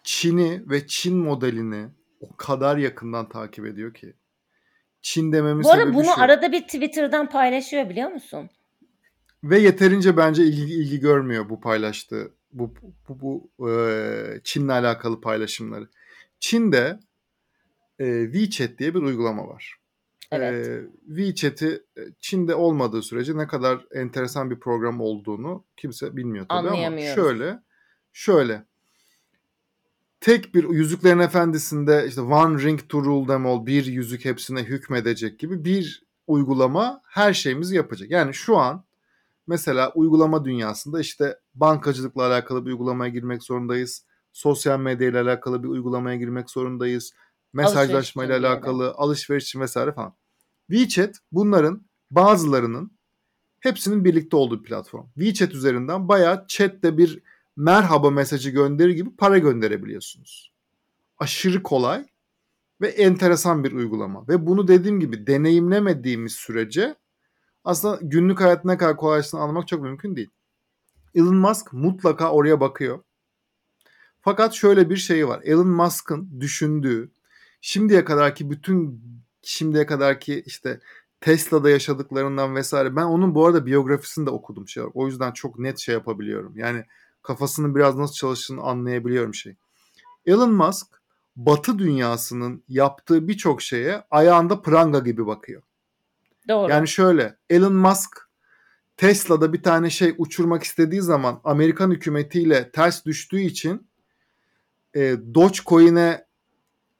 Çin'i 0.03 0.63
ve 0.69 0.87
Çin 0.87 1.17
modelini 1.17 1.87
o 2.19 2.35
kadar 2.37 2.77
yakından 2.77 3.29
takip 3.29 3.65
ediyor 3.65 3.93
ki. 3.93 4.13
Çin 5.01 5.31
dememin 5.31 5.63
Bu 5.63 5.71
arada 5.71 5.93
bunu 5.93 6.05
şu. 6.05 6.21
arada 6.21 6.51
bir 6.51 6.61
Twitter'dan 6.61 7.29
paylaşıyor 7.29 7.89
biliyor 7.89 8.09
musun? 8.09 8.49
Ve 9.43 9.59
yeterince 9.59 10.17
bence 10.17 10.43
ilgi, 10.43 10.73
ilgi 10.73 10.99
görmüyor 10.99 11.49
bu 11.49 11.61
paylaştığı 11.61 12.31
bu 12.53 12.73
bu, 13.09 13.49
bu 13.59 13.69
e, 13.69 14.41
Çin'le 14.43 14.69
alakalı 14.69 15.21
paylaşımları. 15.21 15.89
Çin'de 16.39 16.99
e, 17.99 18.23
WeChat 18.33 18.79
diye 18.79 18.95
bir 18.95 18.99
uygulama 19.01 19.47
var. 19.47 19.80
Evet. 20.31 20.67
E, 20.67 20.81
WeChat'i 21.07 21.83
Çin'de 22.19 22.55
olmadığı 22.55 23.01
sürece 23.01 23.37
ne 23.37 23.47
kadar 23.47 23.85
enteresan 23.91 24.51
bir 24.51 24.59
program 24.59 25.01
olduğunu 25.01 25.65
kimse 25.77 26.15
bilmiyor 26.17 26.45
tabii 26.49 26.67
ama 26.69 26.97
şöyle 27.15 27.59
şöyle 28.13 28.65
tek 30.21 30.55
bir 30.55 30.69
Yüzüklerin 30.69 31.19
Efendisi'nde 31.19 32.05
işte 32.07 32.21
one 32.21 32.63
ring 32.63 32.79
to 32.89 33.03
rule 33.03 33.27
them 33.27 33.45
all 33.45 33.65
bir 33.65 33.85
yüzük 33.85 34.25
hepsine 34.25 34.63
hükmedecek 34.63 35.39
gibi 35.39 35.65
bir 35.65 36.03
uygulama 36.27 37.01
her 37.05 37.33
şeyimizi 37.33 37.75
yapacak. 37.75 38.11
Yani 38.11 38.33
şu 38.33 38.57
an 38.57 38.85
mesela 39.47 39.91
uygulama 39.93 40.45
dünyasında 40.45 40.99
işte 40.99 41.39
bankacılıkla 41.55 42.27
alakalı 42.27 42.65
bir 42.65 42.71
uygulamaya 42.71 43.11
girmek 43.11 43.43
zorundayız. 43.43 44.05
sosyal 44.33 44.79
medya 44.79 45.09
ile 45.09 45.19
alakalı 45.19 45.63
bir 45.63 45.67
uygulamaya 45.67 46.17
girmek 46.17 46.49
zorundayız. 46.49 47.13
Mesajlaşma 47.53 48.25
ile 48.25 48.33
alakalı, 48.33 48.91
alışveriş 48.91 49.43
için 49.43 49.59
vesaire 49.59 49.91
falan. 49.91 50.13
WeChat 50.71 51.15
bunların 51.31 51.85
bazılarının 52.11 52.91
hepsinin 53.59 54.05
birlikte 54.05 54.37
olduğu 54.37 54.63
platform. 54.63 55.05
WeChat 55.13 55.53
üzerinden 55.53 56.07
bayağı 56.07 56.45
chatte 56.47 56.97
bir 56.97 57.19
merhaba 57.55 58.11
mesajı 58.11 58.49
gönderir 58.49 58.89
gibi 58.89 59.15
para 59.15 59.37
gönderebiliyorsunuz. 59.37 60.51
Aşırı 61.17 61.63
kolay 61.63 62.05
ve 62.81 62.87
enteresan 62.87 63.63
bir 63.63 63.71
uygulama. 63.71 64.27
Ve 64.27 64.45
bunu 64.45 64.67
dediğim 64.67 64.99
gibi 64.99 65.27
deneyimlemediğimiz 65.27 66.33
sürece 66.33 66.95
aslında 67.63 67.99
günlük 68.01 68.41
hayatın 68.41 68.69
ne 68.69 68.77
kadar 68.77 68.97
kolaylığını 68.97 69.41
anlamak 69.41 69.67
çok 69.67 69.81
mümkün 69.81 70.15
değil. 70.15 70.29
Elon 71.15 71.35
Musk 71.35 71.73
mutlaka 71.73 72.31
oraya 72.31 72.59
bakıyor. 72.59 72.99
Fakat 74.21 74.53
şöyle 74.53 74.89
bir 74.89 74.97
şey 74.97 75.27
var. 75.27 75.41
Elon 75.43 75.67
Musk'ın 75.67 76.41
düşündüğü 76.41 77.11
şimdiye 77.61 78.05
kadarki 78.05 78.49
bütün 78.49 79.01
şimdiye 79.43 79.85
kadarki 79.85 80.43
işte 80.45 80.79
Tesla'da 81.21 81.69
yaşadıklarından 81.69 82.55
vesaire. 82.55 82.95
Ben 82.95 83.03
onun 83.03 83.35
bu 83.35 83.45
arada 83.45 83.65
biyografisini 83.65 84.25
de 84.25 84.29
okudum 84.29 84.67
şey. 84.67 84.83
O 84.93 85.07
yüzden 85.07 85.31
çok 85.31 85.59
net 85.59 85.79
şey 85.79 85.93
yapabiliyorum. 85.93 86.53
Yani 86.57 86.85
kafasının 87.21 87.75
biraz 87.75 87.97
nasıl 87.97 88.13
çalıştığını 88.13 88.61
anlayabiliyorum 88.61 89.33
şey. 89.33 89.55
Elon 90.25 90.53
Musk 90.53 90.87
Batı 91.35 91.79
dünyasının 91.79 92.63
yaptığı 92.67 93.27
birçok 93.27 93.61
şeye 93.61 94.03
ayağında 94.11 94.61
pranga 94.61 94.99
gibi 94.99 95.27
bakıyor. 95.27 95.61
Doğru. 96.49 96.71
Yani 96.71 96.87
şöyle 96.87 97.37
Elon 97.49 97.73
Musk 97.73 98.29
Tesla'da 98.97 99.53
bir 99.53 99.63
tane 99.63 99.89
şey 99.89 100.15
uçurmak 100.17 100.63
istediği 100.63 101.01
zaman 101.01 101.41
Amerikan 101.43 101.91
hükümetiyle 101.91 102.71
ters 102.71 103.05
düştüğü 103.05 103.39
için 103.39 103.87
e, 104.95 105.15
Dogecoin'e 105.33 106.25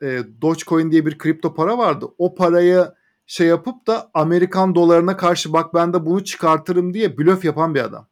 e, 0.02 0.20
Dogecoin 0.42 0.92
diye 0.92 1.06
bir 1.06 1.18
kripto 1.18 1.54
para 1.54 1.78
vardı. 1.78 2.06
O 2.18 2.36
parayı 2.36 2.92
şey 3.26 3.48
yapıp 3.48 3.88
da 3.88 4.12
Amerikan 4.14 4.76
dolarına 4.76 5.18
karşı 5.18 5.54
bak 5.54 5.74
ben 5.74 5.94
de 5.94 6.06
bunu 6.06 6.24
çıkartırım 6.24 6.94
diye 6.94 7.18
blöf 7.18 7.46
yapan 7.46 7.76
bir 7.76 7.82
adam. 7.82 8.08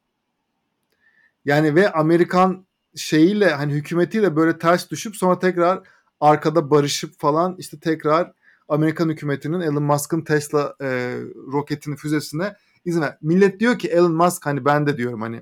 Yani 1.46 1.76
ve 1.76 1.92
Amerikan 1.92 2.66
şeyiyle 2.96 3.50
hani 3.50 3.74
hükümetiyle 3.74 4.36
böyle 4.36 4.58
ters 4.58 4.90
düşüp 4.90 5.16
sonra 5.16 5.40
tekrar 5.40 5.82
arkada 6.20 6.70
barışıp 6.70 7.20
falan 7.20 7.56
işte 7.58 7.80
tekrar 7.80 8.34
Amerikan 8.68 9.10
hükümetinin 9.10 9.60
Elon 9.60 9.84
Musk'ın 9.84 10.22
Tesla 10.22 10.76
e, 10.82 11.18
roketini 11.52 11.96
füzesine 11.96 12.56
izin 12.86 13.02
ver. 13.02 13.18
Millet 13.22 13.60
diyor 13.60 13.80
ki 13.80 13.88
Elon 13.88 14.14
Musk 14.14 14.46
hani 14.46 14.66
ben 14.66 14.88
de 14.88 14.98
diyorum 14.98 15.22
hani 15.22 15.42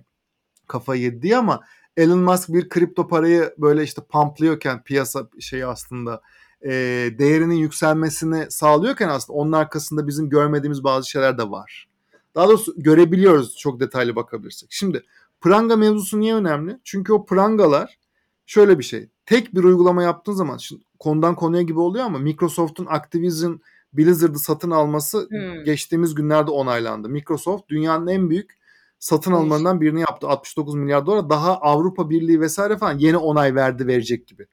kafayı 0.68 1.02
yedi 1.02 1.38
ama 1.38 1.62
Elon 1.98 2.20
Musk 2.20 2.50
bir 2.50 2.70
kripto 2.70 3.08
parayı 3.08 3.54
böyle 3.58 3.84
işte 3.84 4.02
pumplıyorken 4.02 4.84
piyasa 4.84 5.30
şeyi 5.40 5.66
aslında 5.66 6.22
e, 6.62 6.72
değerinin 7.20 7.56
yükselmesini 7.56 8.46
sağlıyorken 8.50 9.10
aslında 9.10 9.40
onun 9.40 9.52
arkasında 9.52 10.08
bizim 10.08 10.30
görmediğimiz 10.30 10.84
bazı 10.84 11.10
şeyler 11.10 11.38
de 11.38 11.50
var. 11.50 11.88
Daha 12.36 12.48
doğrusu 12.48 12.74
görebiliyoruz 12.78 13.58
çok 13.58 13.80
detaylı 13.80 14.16
bakabilirsek. 14.16 14.70
Şimdi 14.72 15.04
pranga 15.42 15.76
mevzusu 15.76 16.20
niye 16.20 16.36
önemli? 16.36 16.80
Çünkü 16.84 17.14
o 17.14 17.26
prangalar 17.26 17.98
şöyle 18.46 18.80
bir 18.80 18.84
şey. 18.84 19.10
Tek 19.26 19.56
bir 19.56 19.64
uygulama 19.64 20.04
yaptığın 20.04 20.34
zaman 20.34 20.58
şimdi 20.58 20.84
konudan 21.00 21.36
konuya 21.36 21.62
gibi 21.62 21.80
oluyor 21.80 22.06
ama 22.06 22.18
Microsoft'un 22.18 22.88
Activision 22.90 23.62
Blizzard'ı 23.94 24.40
satın 24.40 24.72
alması 24.72 25.28
hmm. 25.30 25.64
geçtiğimiz 25.64 26.16
günlerde 26.16 26.52
onaylandı. 26.52 27.10
Microsoft 27.10 27.70
dünyanın 27.70 28.08
en 28.08 28.30
büyük 28.30 28.58
satın 29.00 29.32
almalarından 29.32 29.82
birini 29.82 30.00
yaptı. 30.00 30.28
69 30.28 30.76
milyar 30.76 31.06
dolar. 31.06 31.30
Daha 31.30 31.58
Avrupa 31.58 32.10
Birliği 32.10 32.42
vesaire 32.42 32.78
falan 32.78 32.98
yeni 32.98 33.18
onay 33.18 33.56
verdi 33.56 33.88
verecek 33.88 34.28
gibi. 34.28 34.48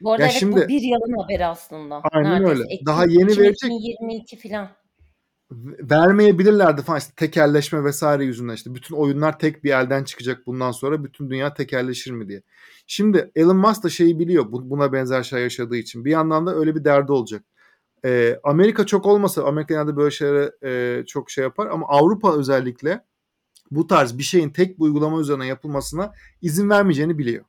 Bu 0.00 0.12
arada 0.12 0.22
ya 0.22 0.28
evet 0.28 0.40
şimdi, 0.40 0.56
bu 0.56 0.68
bir 0.68 0.82
yılın 0.82 1.22
haberi 1.22 1.46
aslında. 1.46 2.02
Aynen 2.12 2.30
Neredeyse. 2.30 2.52
öyle. 2.52 2.74
Ekim, 2.74 2.86
Daha 2.86 3.02
yeni 3.02 3.12
2022 3.12 3.40
verecek. 3.40 3.56
2022 3.56 4.48
falan. 4.48 4.68
Vermeyebilirlerdi 5.90 6.82
falan 6.82 6.98
işte 6.98 7.12
tekerleşme 7.16 7.84
vesaire 7.84 8.24
yüzünden 8.24 8.54
işte 8.54 8.74
bütün 8.74 8.94
oyunlar 8.94 9.38
tek 9.38 9.64
bir 9.64 9.70
elden 9.72 10.04
çıkacak 10.04 10.46
bundan 10.46 10.70
sonra 10.70 11.04
bütün 11.04 11.30
dünya 11.30 11.54
tekerleşir 11.54 12.10
mi 12.10 12.28
diye. 12.28 12.42
Şimdi 12.86 13.30
Elon 13.36 13.56
Musk 13.56 13.82
da 13.82 13.88
şeyi 13.88 14.18
biliyor 14.18 14.46
buna 14.50 14.92
benzer 14.92 15.22
şey 15.22 15.42
yaşadığı 15.42 15.76
için 15.76 16.04
bir 16.04 16.10
yandan 16.10 16.46
da 16.46 16.54
öyle 16.54 16.74
bir 16.74 16.84
derdi 16.84 17.12
olacak. 17.12 17.44
Ee, 18.04 18.40
Amerika 18.44 18.86
çok 18.86 19.06
olmasa 19.06 19.44
Amerika 19.44 19.74
genelde 19.74 19.96
böyle 19.96 20.10
şeylere 20.10 20.52
e, 20.64 21.04
çok 21.06 21.30
şey 21.30 21.44
yapar 21.44 21.66
ama 21.66 21.86
Avrupa 21.88 22.38
özellikle 22.38 23.04
bu 23.70 23.86
tarz 23.86 24.18
bir 24.18 24.22
şeyin 24.22 24.50
tek 24.50 24.78
bir 24.78 24.84
uygulama 24.84 25.20
üzerine 25.20 25.46
yapılmasına 25.46 26.12
izin 26.42 26.70
vermeyeceğini 26.70 27.18
biliyor. 27.18 27.44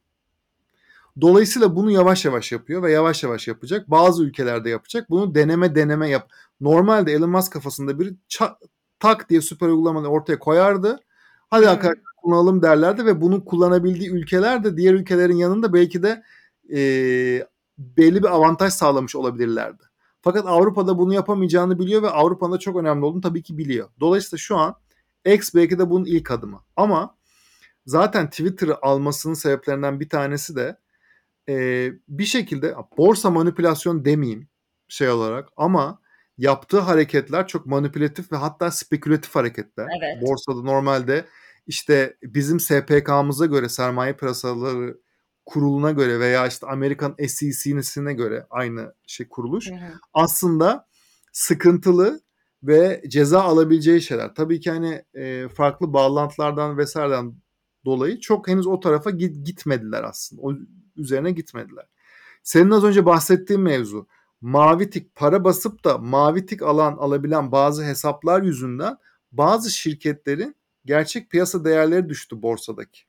Dolayısıyla 1.22 1.75
bunu 1.75 1.92
yavaş 1.92 2.25
yavaş 2.25 2.51
yapıyor 2.51 2.84
ve 2.84 2.92
yavaş 2.92 3.24
yavaş 3.24 3.48
yapacak. 3.48 3.92
Bazı 3.92 4.24
ülkelerde 4.24 4.70
yapacak. 4.70 5.10
Bunu 5.10 5.36
deneme 5.36 5.75
deneme 5.75 6.10
yap. 6.10 6.30
Normalde 6.62 7.13
Elon 7.13 7.30
Musk 7.30 7.54
kafasında 7.54 8.00
bir 8.00 8.16
tak 9.00 9.30
diye 9.30 9.42
süper 9.42 9.68
uygulamayı 9.68 10.08
ortaya 10.08 10.39
koyardı. 10.39 11.00
Hadi 11.50 11.66
hmm. 11.66 11.72
arkadaşlar 11.72 12.04
kullanalım 12.18 12.62
derlerdi 12.62 13.06
ve 13.06 13.22
bunu 13.22 13.46
kullanabildiği 13.46 14.10
ülkeler 14.10 14.63
de 14.63 14.78
diğer 14.78 14.94
ülkelerin 14.94 15.36
yanında 15.36 15.74
belki 15.74 16.04
de 16.04 16.24
e, 16.74 16.80
belli 17.78 18.24
bir 18.24 18.28
avantaj 18.28 18.74
sağlamış 18.74 19.16
olabilirlerdi. 19.16 19.84
Fakat 20.22 20.46
Avrupa'da 20.46 20.98
bunu 20.98 21.13
yapamayacağını 21.13 21.80
biliyor 21.80 22.04
ve 22.04 22.10
Avrupa'da 22.10 22.60
çok 22.60 22.75
önemli 22.75 23.06
olduğunu 23.06 23.22
tabii 23.22 23.44
ki 23.44 23.58
biliyor. 23.58 23.89
Dolayısıyla 24.00 24.38
şu 24.38 24.58
an 24.58 24.75
X 25.25 25.56
belki 25.56 25.80
de 25.80 25.89
bunun 25.89 26.06
ilk 26.06 26.32
adımı. 26.32 26.62
Ama 26.75 27.16
zaten 27.86 28.30
Twitter'ı 28.30 28.78
almasının 28.82 29.34
sebeplerinden 29.34 30.00
bir 30.00 30.10
tanesi 30.10 30.56
de 30.56 30.78
e, 31.50 31.91
bir 32.08 32.25
şekilde 32.25 32.75
borsa 32.98 33.29
manipülasyon 33.29 34.06
demeyeyim 34.06 34.50
şey 34.88 35.10
olarak 35.10 35.50
ama 35.58 36.01
yaptığı 36.38 36.79
hareketler 36.79 37.48
çok 37.48 37.65
manipülatif 37.65 38.32
ve 38.32 38.36
hatta 38.36 38.72
spekülatif 38.72 39.36
hareketler. 39.36 39.88
Evet. 40.00 40.22
Borsada 40.22 40.62
normalde 40.62 41.25
işte 41.68 42.18
bizim 42.24 42.60
SPK'mıza 42.60 43.46
göre 43.46 43.70
sermaye 43.70 44.13
piyasaları 44.13 44.98
kuruluna 45.46 45.91
göre 45.91 46.20
veya 46.20 46.48
işte 46.48 46.68
Amerikan 46.68 47.15
SEC'sine 47.27 48.13
göre 48.13 48.46
aynı 48.50 48.94
şey 49.08 49.27
kuruluş. 49.27 49.70
Hı 49.70 49.75
hı. 49.75 49.94
Aslında 50.13 50.88
sıkıntılı 51.32 52.22
ve 52.63 53.01
ceza 53.08 53.41
alabileceği 53.41 54.01
şeyler. 54.01 54.36
Tabii 54.36 54.60
ki 54.60 54.72
hani 54.72 55.03
e, 55.13 55.48
farklı 55.48 55.94
bağlantılardan 55.94 56.77
vesaireden 56.77 57.34
dolayı 57.89 58.19
çok 58.19 58.48
henüz 58.48 58.67
o 58.67 58.79
tarafa 58.79 59.10
git, 59.10 59.46
gitmediler 59.46 60.03
aslında. 60.03 60.41
O 60.41 60.53
üzerine 60.96 61.31
gitmediler. 61.31 61.86
Senin 62.43 62.72
az 62.72 62.84
önce 62.84 63.05
bahsettiğin 63.05 63.62
mevzu 63.62 64.08
mavi 64.41 64.89
tik 64.89 65.15
para 65.15 65.43
basıp 65.43 65.84
da 65.84 65.98
mavi 65.98 66.46
tik 66.46 66.62
alan 66.62 66.98
alabilen 66.98 67.51
bazı 67.51 67.84
hesaplar 67.84 68.41
yüzünden 68.41 68.98
bazı 69.31 69.72
şirketlerin 69.72 70.55
gerçek 70.86 71.29
piyasa 71.29 71.65
değerleri 71.65 72.10
düştü 72.10 72.41
borsadaki. 72.41 73.01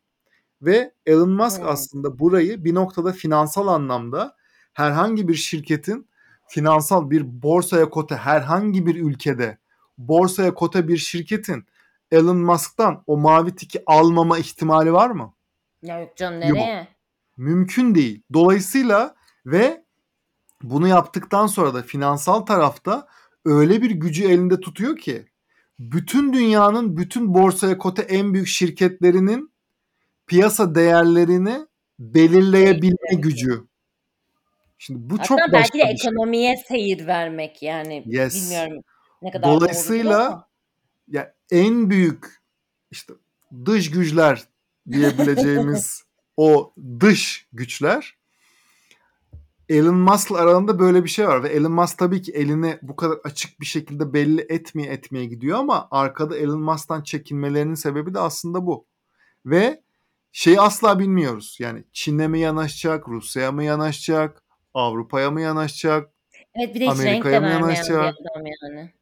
Ve 0.62 0.94
Elon 1.06 1.30
Musk 1.30 1.58
hmm. 1.58 1.68
aslında 1.68 2.18
burayı 2.18 2.64
bir 2.64 2.75
noktada 2.75 3.12
finansal 3.12 3.66
anlamda 3.66 4.37
herhangi 4.72 5.28
bir 5.28 5.34
şirketin 5.34 6.08
finansal 6.49 7.10
bir 7.10 7.42
borsaya 7.42 7.90
kote 7.90 8.14
herhangi 8.16 8.87
bir 8.87 8.94
ülkede 8.94 9.58
borsaya 9.99 10.54
kote 10.54 10.88
bir 10.88 10.96
şirketin 10.96 11.66
Elon 12.12 12.36
Musk'tan 12.36 13.02
o 13.06 13.16
mavi 13.16 13.54
tiki 13.56 13.82
almama 13.86 14.38
ihtimali 14.38 14.92
var 14.92 15.10
mı? 15.10 15.34
Ya 15.82 16.00
yok 16.00 16.16
canım 16.16 16.40
nereye? 16.40 16.76
Yok. 16.76 16.86
Mümkün 17.36 17.94
değil. 17.94 18.22
Dolayısıyla 18.32 19.14
ve 19.46 19.84
bunu 20.62 20.88
yaptıktan 20.88 21.46
sonra 21.46 21.74
da 21.74 21.82
finansal 21.82 22.40
tarafta 22.40 23.06
öyle 23.44 23.82
bir 23.82 23.90
gücü 23.90 24.24
elinde 24.24 24.60
tutuyor 24.60 24.96
ki 24.96 25.26
bütün 25.78 26.32
dünyanın 26.32 26.96
bütün 26.96 27.34
borsaya 27.34 27.78
kote 27.78 28.02
en 28.02 28.34
büyük 28.34 28.48
şirketlerinin 28.48 29.52
piyasa 30.26 30.74
değerlerini 30.74 31.66
belirleyebilme 31.98 33.14
gücü. 33.14 33.64
Şimdi 34.78 35.10
bu 35.10 35.14
Hatta 35.14 35.24
çok 35.24 35.38
başka 35.38 35.52
belki 35.52 35.78
de 35.78 35.82
şey. 35.82 35.90
ekonomiye 35.92 36.56
seyir 36.68 37.06
vermek 37.06 37.62
yani 37.62 38.04
yes. 38.06 38.34
bilmiyorum 38.34 38.82
ne 39.22 39.30
kadar 39.30 39.50
Dolayısıyla 39.50 40.48
ya 41.08 41.34
en 41.50 41.90
büyük 41.90 42.40
işte 42.90 43.12
dış 43.64 43.90
güçler 43.90 44.45
diyebileceğimiz 44.90 46.04
o 46.37 46.75
dış 47.00 47.49
güçler 47.52 48.21
Elon 49.69 49.95
Musk'la 49.97 50.38
aralarında 50.38 50.78
böyle 50.78 51.04
bir 51.04 51.09
şey 51.09 51.28
var 51.28 51.42
ve 51.42 51.49
Elon 51.49 51.73
Musk 51.73 51.99
tabii 51.99 52.23
ki 52.23 52.33
elini 52.33 52.78
bu 52.83 52.97
kadar 52.97 53.19
açık 53.25 53.61
bir 53.61 53.66
şekilde 53.66 54.12
belli 54.12 54.47
etmeye 54.49 54.92
etmeye 54.92 55.26
gidiyor 55.26 55.59
ama 55.59 55.88
arkada 55.90 56.37
Elon 56.37 56.61
Musk'tan 56.61 57.02
çekinmelerinin 57.02 57.75
sebebi 57.75 58.14
de 58.14 58.19
aslında 58.19 58.66
bu. 58.66 58.87
Ve 59.47 59.83
şeyi 60.33 60.61
asla 60.61 60.99
bilmiyoruz. 60.99 61.57
Yani 61.61 61.85
Çin'e 61.92 62.28
mi 62.28 62.40
yanaşacak, 62.40 63.09
Rusya'ya 63.09 63.52
mı 63.52 63.64
yanaşacak, 63.64 64.42
Avrupa'ya 64.75 65.30
mı 65.30 65.40
yanaşacak, 65.40 66.11
Evet 66.54 66.75
bir 66.75 66.80
de 66.80 66.85
hiç 66.85 66.92
Amerika'ya 66.92 67.40
mı 67.40 67.49
yanaşacak? 67.49 68.14
yani. 68.62 68.92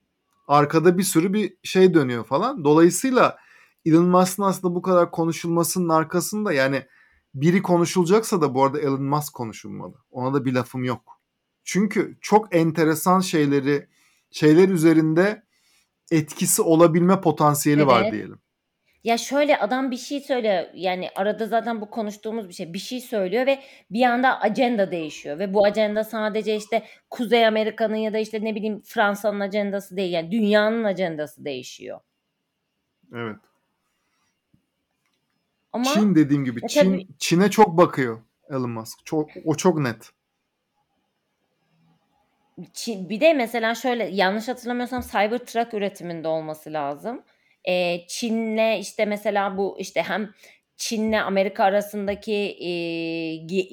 Arkada 0.48 0.98
bir 0.98 1.02
sürü 1.02 1.32
bir 1.32 1.54
şey 1.62 1.94
dönüyor 1.94 2.24
falan. 2.24 2.64
Dolayısıyla 2.64 3.36
Elon 3.84 4.06
Musk'ın 4.06 4.42
aslında 4.42 4.74
bu 4.74 4.82
kadar 4.82 5.10
konuşulmasının 5.10 5.88
arkasında 5.88 6.52
yani 6.52 6.82
biri 7.34 7.62
konuşulacaksa 7.62 8.40
da 8.40 8.54
bu 8.54 8.64
arada 8.64 8.80
Elon 8.80 9.02
Musk 9.02 9.34
konuşulmalı. 9.34 9.94
Ona 10.10 10.34
da 10.34 10.44
bir 10.44 10.52
lafım 10.52 10.84
yok. 10.84 11.20
Çünkü 11.64 12.18
çok 12.20 12.54
enteresan 12.54 13.20
şeyleri 13.20 13.88
şeyler 14.30 14.68
üzerinde 14.68 15.42
etkisi 16.10 16.62
olabilme 16.62 17.20
potansiyeli 17.20 17.80
Evet. 17.80 17.90
var 17.90 18.12
diyelim. 18.12 18.38
Ya 19.04 19.18
şöyle 19.18 19.58
adam 19.58 19.90
bir 19.90 19.96
şey 19.96 20.20
söylüyor 20.20 20.64
yani 20.74 21.10
arada 21.14 21.46
zaten 21.46 21.80
bu 21.80 21.90
konuştuğumuz 21.90 22.48
bir 22.48 22.54
şey 22.54 22.72
bir 22.72 22.78
şey 22.78 23.00
söylüyor 23.00 23.46
ve 23.46 23.58
bir 23.90 24.02
anda 24.02 24.40
ajenda 24.40 24.90
değişiyor 24.90 25.38
ve 25.38 25.54
bu 25.54 25.64
ajenda 25.64 26.04
sadece 26.04 26.56
işte 26.56 26.82
Kuzey 27.10 27.46
Amerika'nın 27.46 27.96
ya 27.96 28.12
da 28.12 28.18
işte 28.18 28.44
ne 28.44 28.54
bileyim 28.54 28.82
Fransa'nın 28.84 29.40
ajandası 29.40 29.96
değil 29.96 30.12
yani 30.12 30.30
dünyanın 30.30 30.84
ajandası 30.84 31.44
değişiyor. 31.44 32.00
Evet. 33.14 33.36
Ama 35.72 35.84
Çin 35.84 36.14
dediğim 36.14 36.44
gibi 36.44 36.60
E 36.64 36.68
Çin 36.68 36.80
tabii- 36.84 37.06
Çin'e 37.18 37.50
çok 37.50 37.76
bakıyor 37.76 38.22
Elon 38.50 38.70
Musk. 38.70 39.06
Çok 39.06 39.30
o 39.44 39.54
çok 39.54 39.78
net. 39.78 40.10
Çin, 42.72 43.08
bir 43.08 43.20
de 43.20 43.34
mesela 43.34 43.74
şöyle 43.74 44.04
yanlış 44.04 44.48
hatırlamıyorsam 44.48 45.02
Cybertruck 45.02 45.74
üretiminde 45.74 46.28
olması 46.28 46.72
lazım. 46.72 47.22
Ee, 47.68 48.06
Çin'le 48.08 48.78
işte 48.80 49.04
mesela 49.04 49.56
bu 49.56 49.76
işte 49.80 50.02
hem 50.02 50.30
Çin'le 50.76 51.12
Amerika 51.12 51.64
arasındaki 51.64 52.32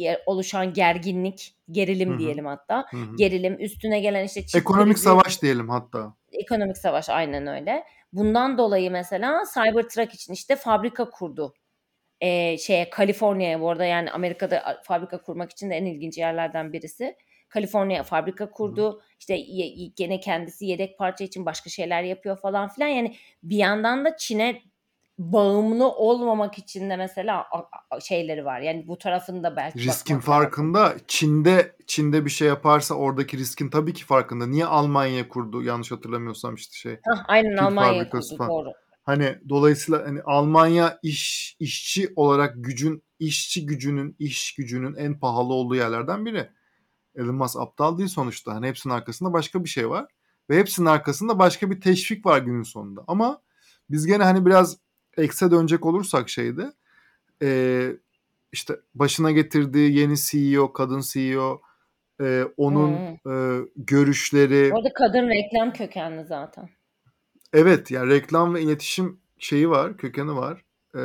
e, 0.06 0.18
oluşan 0.26 0.74
gerginlik, 0.74 1.56
gerilim 1.72 2.10
Hı 2.10 2.14
hı. 2.14 2.20
diyelim 2.20 2.46
hatta. 2.46 2.86
Hı 2.92 2.98
hı. 2.98 3.16
Gerilim 3.18 3.58
üstüne 3.60 4.00
gelen 4.00 4.26
işte 4.26 4.46
çip 4.46 4.62
Ekonomik 4.62 4.98
krizi- 4.98 5.04
savaş 5.04 5.42
diyelim 5.42 5.70
hatta. 5.70 6.14
ekonomik 6.32 6.78
savaş 6.78 7.10
aynen 7.10 7.48
öyle. 7.48 7.84
Bundan 8.14 8.58
dolayı 8.58 8.92
mesela 8.92 9.44
Cybertruck 9.54 10.14
için 10.14 10.34
işte 10.34 10.56
fabrika 10.56 11.10
kurdu. 11.10 11.54
Ee, 12.22 12.58
şeye 12.58 12.90
Kaliforniya'ya 12.90 13.62
bu 13.62 13.70
arada 13.70 13.86
yani 13.86 14.12
Amerika'da 14.12 14.82
fabrika 14.84 15.22
kurmak 15.22 15.52
için 15.52 15.70
de 15.70 15.76
en 15.76 15.86
ilginç 15.86 16.18
yerlerden 16.18 16.74
birisi. 16.74 17.16
Kaliforniya 17.50 18.04
fabrika 18.04 18.52
kurdu. 18.52 19.02
İşte 19.20 19.34
ye- 19.34 19.92
gene 19.96 20.20
kendisi 20.20 20.66
yedek 20.66 20.98
parça 20.98 21.24
için 21.24 21.46
başka 21.46 21.70
şeyler 21.70 22.04
yapıyor 22.04 22.38
falan 22.38 22.70
filan. 22.70 22.88
Yani 22.88 23.16
bir 23.44 23.58
yandan 23.58 24.06
da 24.06 24.18
Çin'e 24.18 24.62
bağımlı 25.20 25.90
olmamak 25.90 26.58
için 26.58 26.90
de 26.90 26.96
mesela 26.96 27.46
şeyleri 28.02 28.46
var. 28.46 28.60
Yani 28.60 28.88
bu 28.88 28.98
tarafında 28.98 29.56
belki 29.56 29.80
Riskin 29.80 30.16
bakmak 30.16 30.30
lazım. 30.30 30.44
farkında. 30.44 30.96
Çin'de 31.08 31.76
Çin'de 31.88 32.26
bir 32.26 32.30
şey 32.30 32.48
yaparsa 32.48 32.96
oradaki 32.96 33.38
riskin 33.38 33.70
tabii 33.70 33.94
ki 33.94 34.06
farkında. 34.06 34.48
Niye 34.48 34.66
Almanya 34.66 35.28
kurdu? 35.30 35.64
Yanlış 35.64 35.92
hatırlamıyorsam 35.92 36.56
işte 36.56 36.78
şey. 36.78 37.00
Hah, 37.06 37.24
aynen 37.28 37.58
Almanya 37.58 38.10
kurdu 38.10 38.38
falan. 38.38 38.50
doğru. 38.50 38.70
Hani 39.04 39.36
dolayısıyla 39.50 40.06
hani 40.06 40.22
Almanya 40.22 41.00
iş 41.04 41.56
işçi 41.60 42.10
olarak 42.16 42.54
gücün 42.58 43.04
işçi 43.20 43.66
gücünün 43.66 44.16
iş 44.20 44.56
gücünün 44.56 44.96
en 44.96 45.20
pahalı 45.20 45.54
olduğu 45.54 45.76
yerlerden 45.76 46.26
biri. 46.26 46.50
Elon 47.16 47.36
Musk 47.36 47.56
aptal 47.60 47.98
değil 47.98 48.10
sonuçta. 48.10 48.54
Hani 48.56 48.68
hepsinin 48.68 48.94
arkasında 48.94 49.34
başka 49.34 49.64
bir 49.64 49.70
şey 49.70 49.90
var 49.90 50.08
ve 50.50 50.58
hepsinin 50.60 50.88
arkasında 50.88 51.40
başka 51.40 51.72
bir 51.72 51.82
teşvik 51.82 52.26
var 52.26 52.38
günün 52.40 52.64
sonunda. 52.64 53.04
Ama 53.08 53.42
biz 53.90 54.06
gene 54.06 54.24
hani 54.24 54.46
biraz 54.46 54.78
ekse 55.18 55.52
dönecek 55.52 55.86
olursak 55.86 56.30
şeyde 56.30 56.74
eee, 57.42 57.98
işte 58.52 58.80
başına 58.96 59.32
getirdiği 59.32 59.98
yeni 59.98 60.16
CEO, 60.18 60.74
kadın 60.74 61.02
CEO, 61.02 61.62
eee, 62.22 62.48
onun 62.58 62.92
eee, 63.26 63.68
görüşleri, 63.76 64.72
Orada 64.74 64.94
kadın 64.94 65.30
reklam 65.30 65.74
kökenli 65.74 66.26
zaten. 66.26 66.70
Evet 67.54 67.92
yani 67.92 68.10
reklam 68.10 68.54
ve 68.54 68.62
iletişim 68.62 69.20
şeyi 69.38 69.70
var, 69.70 69.98
kökeni 69.98 70.36
var. 70.36 70.66
Ee, 70.96 71.00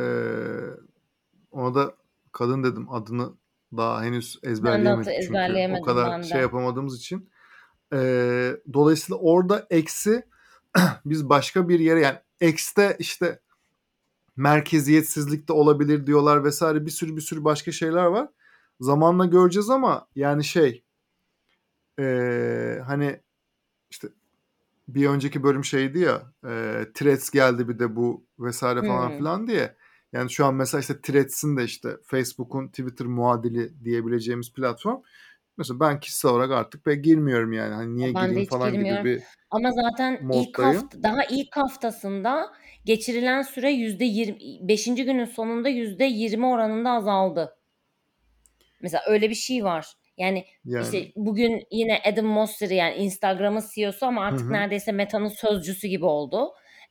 ona 1.51 1.75
da 1.75 1.95
kadın 2.33 2.65
dedim 2.65 2.93
adını 2.93 3.33
daha 3.77 4.03
henüz 4.03 4.39
ezberleyemedik 4.43 5.05
çünkü 5.05 5.21
o 5.21 5.25
ezberleyemedim 5.25 5.85
kadar 5.85 6.11
ben 6.13 6.23
de. 6.23 6.27
şey 6.27 6.41
yapamadığımız 6.41 6.97
için. 6.97 7.31
Ee, 7.93 8.57
dolayısıyla 8.73 9.19
orada 9.21 9.67
eksi 9.71 10.27
biz 11.05 11.29
başka 11.29 11.69
bir 11.69 11.81
yere 11.81 12.01
yani 12.01 12.19
ekste 12.41 12.97
işte 12.99 13.41
merkeziyetsizlik 14.37 15.49
de 15.49 15.53
olabilir 15.53 16.07
diyorlar 16.07 16.45
vesaire 16.45 16.87
bir 16.87 16.91
sürü 16.91 17.17
bir 17.17 17.21
sürü 17.21 17.45
başka 17.45 17.73
şeyler 17.73 18.05
var. 18.05 18.29
Zamanla 18.81 19.27
göreceğiz 19.27 19.71
ama 19.71 20.09
yani 20.15 20.45
şey 20.45 20.85
ee, 22.01 22.83
hani 22.87 23.21
işte 23.91 24.09
bir 24.89 25.09
önceki 25.09 25.43
bölüm 25.43 25.65
şeydi 25.65 25.99
ya 25.99 26.33
e, 26.45 26.87
Threads 26.95 27.31
geldi 27.31 27.69
bir 27.69 27.79
de 27.79 27.97
bu 27.97 28.27
vesaire 28.39 28.81
falan 28.81 29.11
Hmm. 29.11 29.17
filan 29.17 29.47
diye. 29.47 29.77
Yani 30.13 30.31
şu 30.31 30.47
an 30.47 30.55
mesela 30.55 30.81
işte 30.81 31.01
Threads'in 31.01 31.57
de 31.57 31.65
işte 31.65 31.89
Facebook'un 32.05 32.69
Twitter 32.69 33.07
muadili 33.07 33.85
diyebileceğimiz 33.85 34.53
platform. 34.53 35.03
Mesela 35.59 35.81
ben 35.81 36.01
kişisel 36.01 36.31
olarak 36.31 36.51
artık 36.51 36.85
pek 36.85 37.05
girmiyorum 37.05 37.53
yani. 37.53 37.75
Hani 37.75 37.97
niye 37.97 38.15
Ben 38.15 38.29
gireyim 38.29 38.49
falan 38.49 38.73
girmiyorum. 38.73 39.05
gibi 39.05 39.17
bir 39.17 39.23
Ama 39.51 39.71
zaten 39.71 40.13
ilk 40.15 40.23
moddayım. 40.23 40.77
hafta, 40.77 41.03
daha 41.03 41.25
ilk 41.31 41.57
haftasında 41.57 42.47
geçirilen 42.85 43.43
süre 43.43 43.71
yüzde 43.71 44.05
yirmi, 44.05 44.69
beşinci 44.69 45.05
günün 45.05 45.25
sonunda 45.25 45.69
yüzde 45.69 46.05
yirmi 46.05 46.47
oranında 46.47 46.91
azaldı. 46.91 47.57
Mesela 48.83 49.03
öyle 49.07 49.31
bir 49.31 49.35
şey 49.35 49.65
var. 49.65 49.87
Yani, 50.19 50.45
Yani 50.65 50.85
işte 50.85 51.13
bugün 51.17 51.63
yine 51.71 52.03
Adam 52.07 52.27
Mosseri 52.27 52.75
yani 52.75 52.95
Instagram'ın 52.95 53.63
CEO'su 53.75 54.07
ama 54.07 54.25
artık 54.25 54.41
Hı 54.47 54.51
hı. 54.51 54.53
neredeyse 54.53 54.93
Meta'nın 54.93 55.29
sözcüsü 55.29 55.89
gibi 55.89 56.05
oldu. 56.05 56.49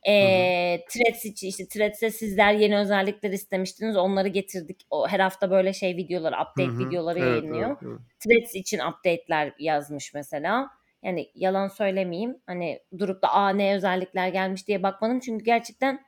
Ee, 0.08 0.80
Threads 0.88 1.24
için 1.24 1.48
işte 1.48 1.68
Threads'e 1.68 2.10
sizler 2.10 2.52
yeni 2.52 2.78
özellikler 2.78 3.30
istemiştiniz. 3.30 3.96
Onları 3.96 4.28
getirdik. 4.28 4.86
O 4.90 5.08
her 5.08 5.20
hafta 5.20 5.50
böyle 5.50 5.72
şey 5.72 5.96
videoları, 5.96 6.34
update 6.34 6.72
hı. 6.72 6.88
videoları 6.88 7.18
Evet, 7.18 7.28
yayınlıyor. 7.28 7.68
evet, 7.70 7.78
evet. 7.82 7.98
Threads 8.20 8.54
için 8.54 8.78
update'ler 8.78 9.52
yazmış 9.58 10.14
mesela. 10.14 10.70
Yani 11.02 11.30
yalan 11.34 11.68
söylemeyeyim. 11.68 12.38
Hani 12.46 12.80
durup 12.98 13.22
da 13.22 13.28
aa 13.28 13.50
ne 13.50 13.74
özellikler 13.74 14.28
gelmiş 14.28 14.68
diye 14.68 14.82
bakmadım. 14.82 15.20
Çünkü 15.20 15.44
gerçekten 15.44 16.04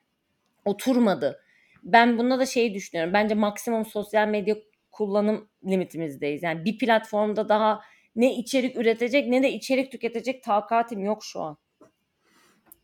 oturmadı. 0.65 1.41
Ben 1.83 2.19
bunda 2.19 2.39
da 2.39 2.47
şeyi 2.47 2.75
düşünüyorum. 2.75 3.13
Bence 3.13 3.35
maksimum 3.35 3.85
sosyal 3.85 4.29
medya 4.29 4.57
kullanım 4.91 5.49
limitimizdeyiz. 5.67 6.43
Yani 6.43 6.65
bir 6.65 6.79
platformda 6.79 7.49
daha 7.49 7.81
ne 8.17 8.35
içerik 8.35 8.77
üretecek 8.77 9.29
ne 9.29 9.43
de 9.43 9.53
içerik 9.53 9.93
tüketecek 9.93 10.43
takatim 10.43 11.05
yok 11.05 11.25
şu 11.25 11.41
an. 11.41 11.57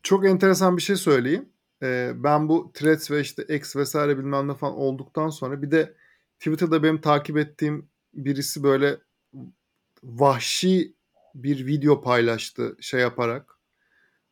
Çok 0.03 0.25
enteresan 0.25 0.77
bir 0.77 0.81
şey 0.81 0.95
söyleyeyim. 0.95 1.49
Ee, 1.83 2.11
ben 2.15 2.49
bu 2.49 2.71
Threads 2.73 3.11
ve 3.11 3.21
işte 3.21 3.43
X 3.43 3.75
vesaire 3.75 4.17
bilmem 4.17 4.47
ne 4.47 4.53
falan 4.53 4.75
olduktan 4.75 5.29
sonra 5.29 5.61
bir 5.61 5.71
de 5.71 5.93
Twitter'da 6.39 6.83
benim 6.83 7.01
takip 7.01 7.37
ettiğim 7.37 7.89
birisi 8.13 8.63
böyle 8.63 8.97
vahşi 10.03 10.93
bir 11.35 11.65
video 11.65 12.01
paylaştı 12.01 12.77
şey 12.79 13.01
yaparak. 13.01 13.55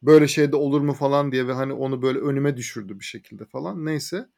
Böyle 0.01 0.27
şey 0.27 0.51
de 0.51 0.55
olur 0.55 0.81
mu 0.81 0.93
falan 0.93 1.31
diye 1.31 1.47
ve 1.47 1.53
hani 1.53 1.73
onu 1.73 2.01
böyle 2.01 2.19
önüme 2.19 2.57
düşürdü 2.57 2.99
bir 2.99 3.05
şekilde 3.05 3.45
falan. 3.45 3.85
Neyse. 3.85 4.29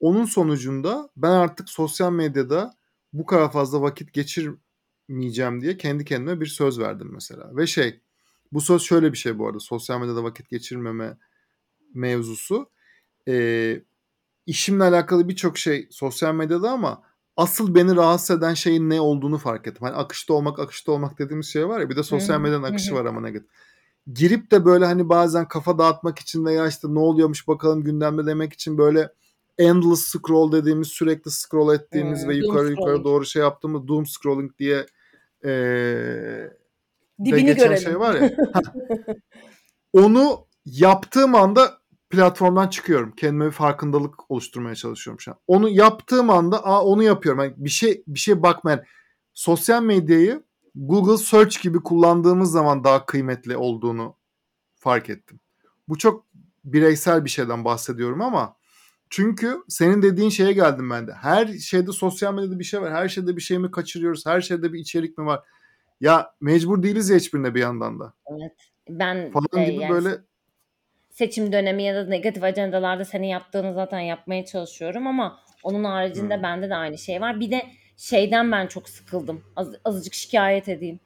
Onun 0.00 0.24
sonucunda 0.24 1.10
ben 1.16 1.30
artık 1.30 1.68
sosyal 1.68 2.12
medyada 2.12 2.74
bu 3.12 3.26
kadar 3.26 3.52
fazla 3.52 3.82
vakit 3.82 4.12
geçirmeyeceğim 4.12 5.60
diye 5.60 5.76
kendi 5.76 6.04
kendime 6.04 6.40
bir 6.40 6.46
söz 6.46 6.78
verdim 6.80 7.10
mesela. 7.12 7.56
Ve 7.56 7.66
şey 7.66 8.00
bu 8.54 8.60
söz 8.60 8.82
şöyle 8.82 9.12
bir 9.12 9.18
şey 9.18 9.38
bu 9.38 9.46
arada 9.46 9.60
sosyal 9.60 10.00
medyada 10.00 10.24
vakit 10.24 10.50
geçirmeme 10.50 11.18
mevzusu. 11.94 12.70
Ee, 13.28 13.82
işimle 14.46 14.84
alakalı 14.84 15.28
birçok 15.28 15.58
şey 15.58 15.88
sosyal 15.90 16.34
medyada 16.34 16.70
ama 16.70 17.02
asıl 17.36 17.74
beni 17.74 17.96
rahatsız 17.96 18.38
eden 18.38 18.54
şeyin 18.54 18.90
ne 18.90 19.00
olduğunu 19.00 19.38
fark 19.38 19.66
ettim. 19.66 19.82
Hani 19.86 19.94
akışta 19.94 20.34
olmak 20.34 20.58
akışta 20.58 20.92
olmak 20.92 21.18
dediğimiz 21.18 21.46
şey 21.46 21.68
var 21.68 21.80
ya 21.80 21.90
bir 21.90 21.96
de 21.96 22.02
sosyal 22.02 22.40
medyanın 22.40 22.62
akışı 22.62 22.94
var 22.94 23.04
ama 23.04 23.20
negatif. 23.20 23.50
Girip 24.14 24.50
de 24.50 24.64
böyle 24.64 24.84
hani 24.84 25.08
bazen 25.08 25.48
kafa 25.48 25.78
dağıtmak 25.78 26.18
için 26.18 26.44
veya 26.44 26.68
işte 26.68 26.88
ne 26.90 26.98
oluyormuş 26.98 27.48
bakalım 27.48 27.84
gündemde 27.84 28.26
demek 28.26 28.52
için 28.52 28.78
böyle 28.78 29.12
endless 29.58 30.00
scroll 30.00 30.52
dediğimiz 30.52 30.88
sürekli 30.88 31.30
scroll 31.30 31.74
ettiğimiz 31.74 32.22
Hmm, 32.22 32.28
ve 32.28 32.34
yukarı 32.34 32.70
yukarı 32.70 33.04
doğru 33.04 33.26
şey 33.26 33.42
yaptığımız 33.42 33.88
doom 33.88 34.06
scrolling 34.06 34.58
diye 34.58 34.86
de 35.44 36.63
Dibini 37.24 37.44
geçen 37.44 37.68
görelim. 37.68 37.82
şey 37.82 38.00
var 38.00 38.14
ya. 38.14 38.30
Onu 39.92 40.46
yaptığım 40.66 41.34
anda 41.34 41.78
platformdan 42.10 42.68
çıkıyorum. 42.68 43.12
Kendime 43.12 43.46
bir 43.46 43.50
farkındalık 43.50 44.30
oluşturmaya 44.30 44.74
çalışıyorum 44.74 45.20
şu 45.20 45.30
an. 45.30 45.38
Onu 45.46 45.68
yaptığım 45.68 46.30
anda 46.30 46.64
aa 46.64 46.84
onu 46.84 47.02
yapıyorum. 47.02 47.40
Yani 47.40 47.54
bir 47.56 47.70
şey 47.70 48.02
bir 48.06 48.18
şey 48.18 48.42
bakmayan 48.42 48.84
sosyal 49.34 49.82
medyayı 49.82 50.42
Google 50.74 51.16
Search 51.16 51.62
gibi 51.62 51.78
kullandığımız 51.82 52.50
zaman 52.50 52.84
daha 52.84 53.06
kıymetli 53.06 53.56
olduğunu 53.56 54.16
fark 54.76 55.10
ettim. 55.10 55.40
Bu 55.88 55.98
çok 55.98 56.26
bireysel 56.64 57.24
bir 57.24 57.30
şeyden 57.30 57.64
bahsediyorum 57.64 58.20
ama 58.22 58.56
çünkü 59.10 59.62
senin 59.68 60.02
dediğin 60.02 60.30
şeye 60.30 60.52
geldim 60.52 60.90
ben 60.90 61.06
de. 61.06 61.12
Her 61.12 61.46
şeyde 61.46 61.92
sosyal 61.92 62.34
medyada 62.34 62.58
bir 62.58 62.64
şey 62.64 62.80
var. 62.80 62.92
Her 62.92 63.08
şeyde 63.08 63.36
bir 63.36 63.40
şey 63.40 63.58
mi 63.58 63.70
kaçırıyoruz? 63.70 64.26
Her 64.26 64.40
şeyde 64.40 64.72
bir 64.72 64.78
içerik 64.78 65.18
mi 65.18 65.26
var? 65.26 65.40
Ya 66.04 66.30
mecbur 66.40 66.82
değiliz 66.82 67.10
ya 67.10 67.16
hiçbirine 67.16 67.54
bir 67.54 67.60
yandan 67.60 68.00
da. 68.00 68.12
Evet. 68.26 68.52
Ben 68.88 69.30
Falan 69.32 69.66
gibi 69.66 69.80
yani 69.82 69.94
böyle 69.94 70.10
seçim 71.10 71.52
dönemi 71.52 71.82
ya 71.82 71.94
da 71.94 72.06
negatif 72.08 72.42
ajandalarda 72.42 73.04
senin 73.04 73.26
yaptığını 73.26 73.74
zaten 73.74 74.00
yapmaya 74.00 74.44
çalışıyorum 74.44 75.06
ama 75.06 75.44
Onun 75.62 75.84
haricinde 75.84 76.36
Hmm. 76.36 76.42
bende 76.42 76.70
de 76.70 76.74
aynı 76.74 76.98
şey 76.98 77.20
var. 77.20 77.40
Bir 77.40 77.50
de 77.50 77.62
şeyden 77.96 78.52
ben 78.52 78.66
çok 78.66 78.88
sıkıldım. 78.88 79.44
Az, 79.56 79.68
azıcık 79.84 80.14
şikayet 80.14 80.68
edeyim. 80.68 81.00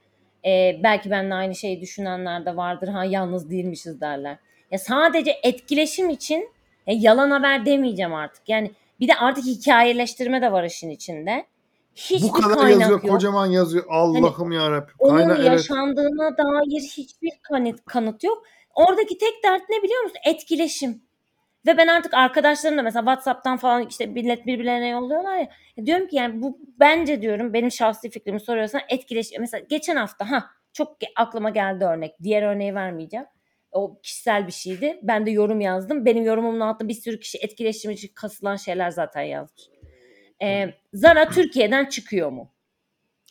Ee, 0.46 0.80
belki 0.82 1.10
benimle 1.10 1.34
aynı 1.34 1.54
şeyi 1.54 1.80
düşünenler 1.80 2.46
de 2.46 2.56
vardır. 2.56 2.88
Ha 2.88 3.04
yalnız 3.04 3.50
değilmişiz 3.50 4.00
derler. 4.00 4.38
Ya 4.70 4.78
sadece 4.78 5.34
etkileşim 5.42 6.10
için 6.10 6.50
ya 6.86 6.94
yalan 6.98 7.30
haber 7.30 7.66
demeyeceğim 7.66 8.14
artık. 8.14 8.48
Yani 8.48 8.70
bir 9.00 9.08
de 9.08 9.14
artık 9.14 9.44
hikayeleştirme 9.44 10.42
de 10.42 10.52
var 10.52 10.64
işin 10.64 10.90
içinde. 10.90 11.46
Hiçbir 11.98 12.28
Bu 12.28 12.32
kadar 12.32 12.56
kaynak 12.56 12.70
yazıyor, 12.70 12.90
yok. 12.90 13.02
Hani 13.02 13.10
kocaman 13.10 13.46
yazıyor. 13.46 13.84
Allah'ım 13.88 14.52
ya 14.52 14.70
Rabbim. 14.70 14.94
Onun 14.98 15.16
Kaynak 15.16 15.38
evet. 15.38 15.46
yaşandığına 15.46 16.36
dair 16.36 16.82
hiçbir 16.82 17.30
kanıt, 17.42 17.84
kanıt 17.86 18.24
yok. 18.24 18.42
Oradaki 18.74 19.18
tek 19.18 19.44
dert 19.44 19.62
ne 19.70 19.82
biliyor 19.82 20.02
musun? 20.02 20.18
Etkileşim. 20.26 21.02
Ve 21.66 21.76
ben 21.76 21.86
artık 21.86 22.14
arkadaşlarımla 22.14 22.82
mesela 22.82 23.02
WhatsApp'tan 23.02 23.56
falan 23.56 23.86
işte 23.86 24.06
millet 24.06 24.46
birbirlerine 24.46 24.88
yolluyorlar 24.88 25.36
ya. 25.36 25.48
ya 25.76 25.86
diyorum 25.86 26.06
ki 26.06 26.16
yani 26.16 26.42
bu 26.42 26.58
bence 26.80 27.22
diyorum 27.22 27.52
benim 27.52 27.70
şahsi 27.70 28.10
fikrimi 28.10 28.40
soruyorsan 28.40 28.80
etkileşim. 28.88 29.40
Mesela 29.40 29.64
geçen 29.68 29.96
hafta 29.96 30.30
ha 30.30 30.44
çok 30.72 30.96
aklıma 31.16 31.50
geldi 31.50 31.84
örnek. 31.84 32.14
Diğer 32.22 32.42
örneği 32.42 32.74
vermeyeceğim. 32.74 33.26
O 33.72 34.00
kişisel 34.00 34.46
bir 34.46 34.52
şeydi. 34.52 35.00
Ben 35.02 35.26
de 35.26 35.30
yorum 35.30 35.60
yazdım. 35.60 36.04
Benim 36.04 36.24
yorumumun 36.24 36.60
altında 36.60 36.88
bir 36.88 36.94
sürü 36.94 37.20
kişi 37.20 37.38
etkileşim 37.38 37.90
için 37.90 38.10
kasılan 38.14 38.56
şeyler 38.56 38.90
zaten 38.90 39.22
yazmış. 39.22 39.77
Ee, 40.42 40.74
Zara 40.94 41.28
Türkiye'den 41.28 41.84
çıkıyor 41.84 42.30
mu? 42.30 42.52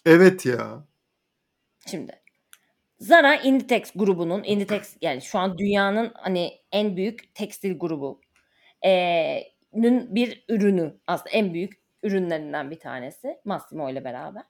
Evet 0.05 0.45
ya. 0.45 0.85
Şimdi 1.89 2.21
Zara 2.99 3.35
Inditex 3.35 3.91
grubunun 3.95 4.43
Inditex 4.43 4.97
yani 5.01 5.21
şu 5.21 5.39
an 5.39 5.57
dünyanın 5.57 6.11
hani 6.15 6.51
en 6.71 6.97
büyük 6.97 7.35
tekstil 7.35 7.79
grubu 7.79 8.21
nün 9.73 10.15
bir 10.15 10.45
ürünü 10.49 10.97
aslında 11.07 11.29
en 11.29 11.53
büyük 11.53 11.81
ürünlerinden 12.03 12.71
bir 12.71 12.79
tanesi 12.79 13.37
Massimo 13.45 13.89
ile 13.89 14.03
beraber. 14.03 14.43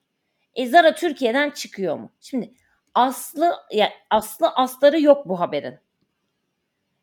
E, 0.55 0.67
Zara 0.67 0.95
Türkiye'den 0.95 1.49
çıkıyor 1.49 1.95
mu? 1.95 2.11
Şimdi 2.21 2.53
aslı 2.93 3.53
ya 3.71 3.89
aslı 4.09 4.49
astarı 4.49 5.01
yok 5.01 5.29
bu 5.29 5.39
haberin. 5.39 5.79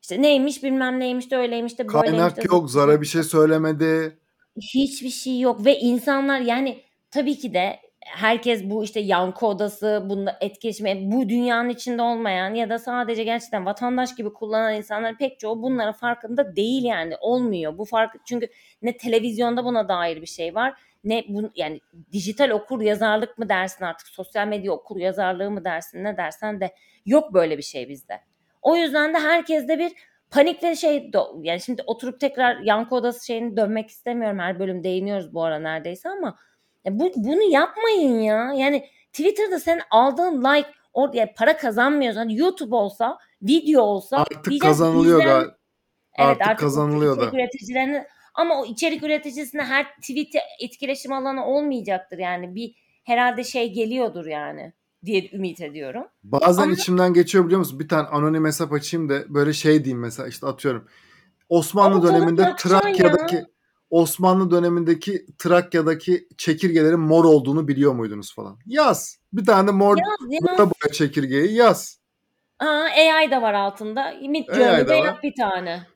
İşte 0.03 0.23
neymiş 0.23 0.63
bilmem 0.63 1.01
neymiş 1.01 1.31
de 1.31 1.37
öyleymiş 1.37 1.79
de 1.79 1.89
böyleymiş 1.89 2.13
de 2.13 2.19
Kaynak 2.19 2.53
yok. 2.53 2.71
Zara 2.71 3.01
bir 3.01 3.07
şey 3.07 3.23
söylemedi. 3.23 4.19
Hiçbir 4.61 5.11
şey 5.11 5.41
yok 5.41 5.65
ve 5.65 5.79
insanlar 5.79 6.41
yani 6.41 6.81
tabii 7.11 7.39
ki 7.39 7.55
de 7.55 7.81
herkes 8.01 8.65
bu 8.65 8.85
işte 8.85 9.01
yankı 9.01 9.47
odası 9.47 10.07
bunda 10.11 10.39
etkileşme 10.41 11.13
bu 11.13 11.29
dünyanın 11.29 11.69
içinde 11.69 12.03
olmayan 12.03 12.55
ya 12.55 12.71
da 12.71 12.79
sadece 12.79 13.25
gerçekten 13.25 13.67
vatandaş 13.67 14.15
gibi 14.15 14.33
kullanan 14.33 14.75
insanlar 14.75 15.19
pek 15.19 15.41
çoğu 15.41 15.63
bunların 15.63 15.93
farkında 15.93 16.57
değil 16.57 16.85
yani 16.85 17.15
olmuyor 17.21 17.79
bu 17.79 17.85
fark 17.85 18.15
çünkü 18.27 18.49
ne 18.83 18.97
televizyonda 18.97 19.65
buna 19.65 19.89
dair 19.89 20.23
bir 20.23 20.27
şey 20.27 20.55
var 20.55 20.75
ne 21.05 21.25
bu 21.29 21.51
yani 21.57 21.81
dijital 22.13 22.51
okur 22.51 22.81
yazarlık 22.81 23.39
mı 23.39 23.49
dersin 23.49 23.85
artık 23.85 24.09
sosyal 24.09 24.47
medya 24.47 24.73
okur 24.73 24.97
yazarlığı 24.97 25.51
mı 25.51 25.65
dersin 25.65 26.05
ne 26.05 26.17
dersen 26.17 26.61
de 26.61 26.75
yok 27.07 27.35
böyle 27.35 27.59
bir 27.59 27.63
şey 27.63 27.89
bizde. 27.89 28.21
O 28.63 28.77
yüzden 28.77 29.15
de 29.15 29.19
herkeste 29.19 29.79
bir 29.79 29.93
panik 30.35 30.63
ve 30.63 30.77
şey 30.77 31.11
yani 31.43 31.61
şimdi 31.61 31.83
oturup 31.87 32.21
tekrar 32.21 32.61
yankı 32.61 32.95
odası 32.95 33.27
şeyini 33.27 33.57
dönmek 33.57 33.91
istemiyorum. 33.91 34.39
Her 34.39 34.59
bölüm 34.59 34.85
değiniyoruz 34.85 35.35
bu 35.35 35.45
ara 35.45 35.59
neredeyse 35.59 36.09
ama 36.09 36.39
ya 36.85 36.99
bu 36.99 37.13
bunu 37.17 37.43
yapmayın 37.43 38.19
ya. 38.19 38.53
Yani 38.57 38.89
Twitter'da 39.13 39.61
sen 39.61 39.81
aldığın 39.91 40.45
like 40.45 40.69
orada 40.93 41.17
yani 41.17 41.33
para 41.37 41.57
kazanmıyorsun. 41.57 42.19
Hani 42.19 42.39
YouTube 42.39 42.77
olsa, 42.77 43.19
video 43.43 43.83
olsa 43.83 44.17
Artık 44.17 44.61
kazanılıyor 44.63 45.19
bizden- 45.19 45.33
galiba. 45.35 45.57
Evet 46.19 46.37
Artık 46.41 46.59
kazanılıyor 46.59 47.17
da. 47.17 47.21
içerik 47.21 47.35
üreticilerine 47.35 48.07
ama 48.35 48.61
o 48.61 48.65
içerik 48.65 49.03
üreticisine 49.03 49.63
her 49.63 49.87
tweet 49.97 50.35
etkileşim 50.61 51.13
alanı 51.13 51.47
olmayacaktır 51.47 52.19
yani. 52.19 52.55
Bir 52.55 52.75
herhalde 53.05 53.45
şey 53.45 53.73
geliyordur 53.73 54.27
yani 54.27 54.73
diye 55.07 55.31
ümit 55.33 55.61
ediyorum. 55.61 56.05
Bazen 56.25 56.63
Ama- 56.63 56.73
içimden 56.73 57.15
geçiyor 57.15 57.45
biliyor 57.45 57.59
musun? 57.59 57.81
Bir 57.81 57.89
tane 57.89 58.09
anonim 58.09 58.45
hesap 58.45 58.73
açayım 58.73 59.09
da 59.09 59.35
böyle 59.35 59.53
şey 59.53 59.85
diyeyim 59.85 60.01
mesela 60.01 60.29
işte 60.29 60.47
atıyorum. 60.47 60.89
Osmanlı 61.49 61.95
Ama 61.97 62.07
döneminde 62.09 62.55
Trakya'daki 62.59 63.45
Osmanlı 63.91 64.51
dönemindeki 64.51 65.27
Trakya'daki 65.39 66.29
çekirgelerin 66.39 67.01
mor 67.01 67.25
olduğunu 67.25 67.69
biliyor 67.69 67.93
muydunuz 67.93 68.35
falan. 68.35 68.59
Yaz. 68.67 69.19
Bir 69.33 69.45
tane 69.45 69.69
de 69.69 69.73
mor 69.73 69.97
ya. 69.97 70.59
boya 70.59 70.93
çekirgeyi 70.93 71.55
yaz. 71.55 71.99
Aa, 72.59 72.67
AI 72.67 73.31
da 73.31 73.43
var 73.43 73.55
altında. 73.55 74.15
Mid 74.29 74.45
Journey'de 74.55 74.95
yap 74.95 75.23
bir 75.23 75.35
tane. 75.35 75.87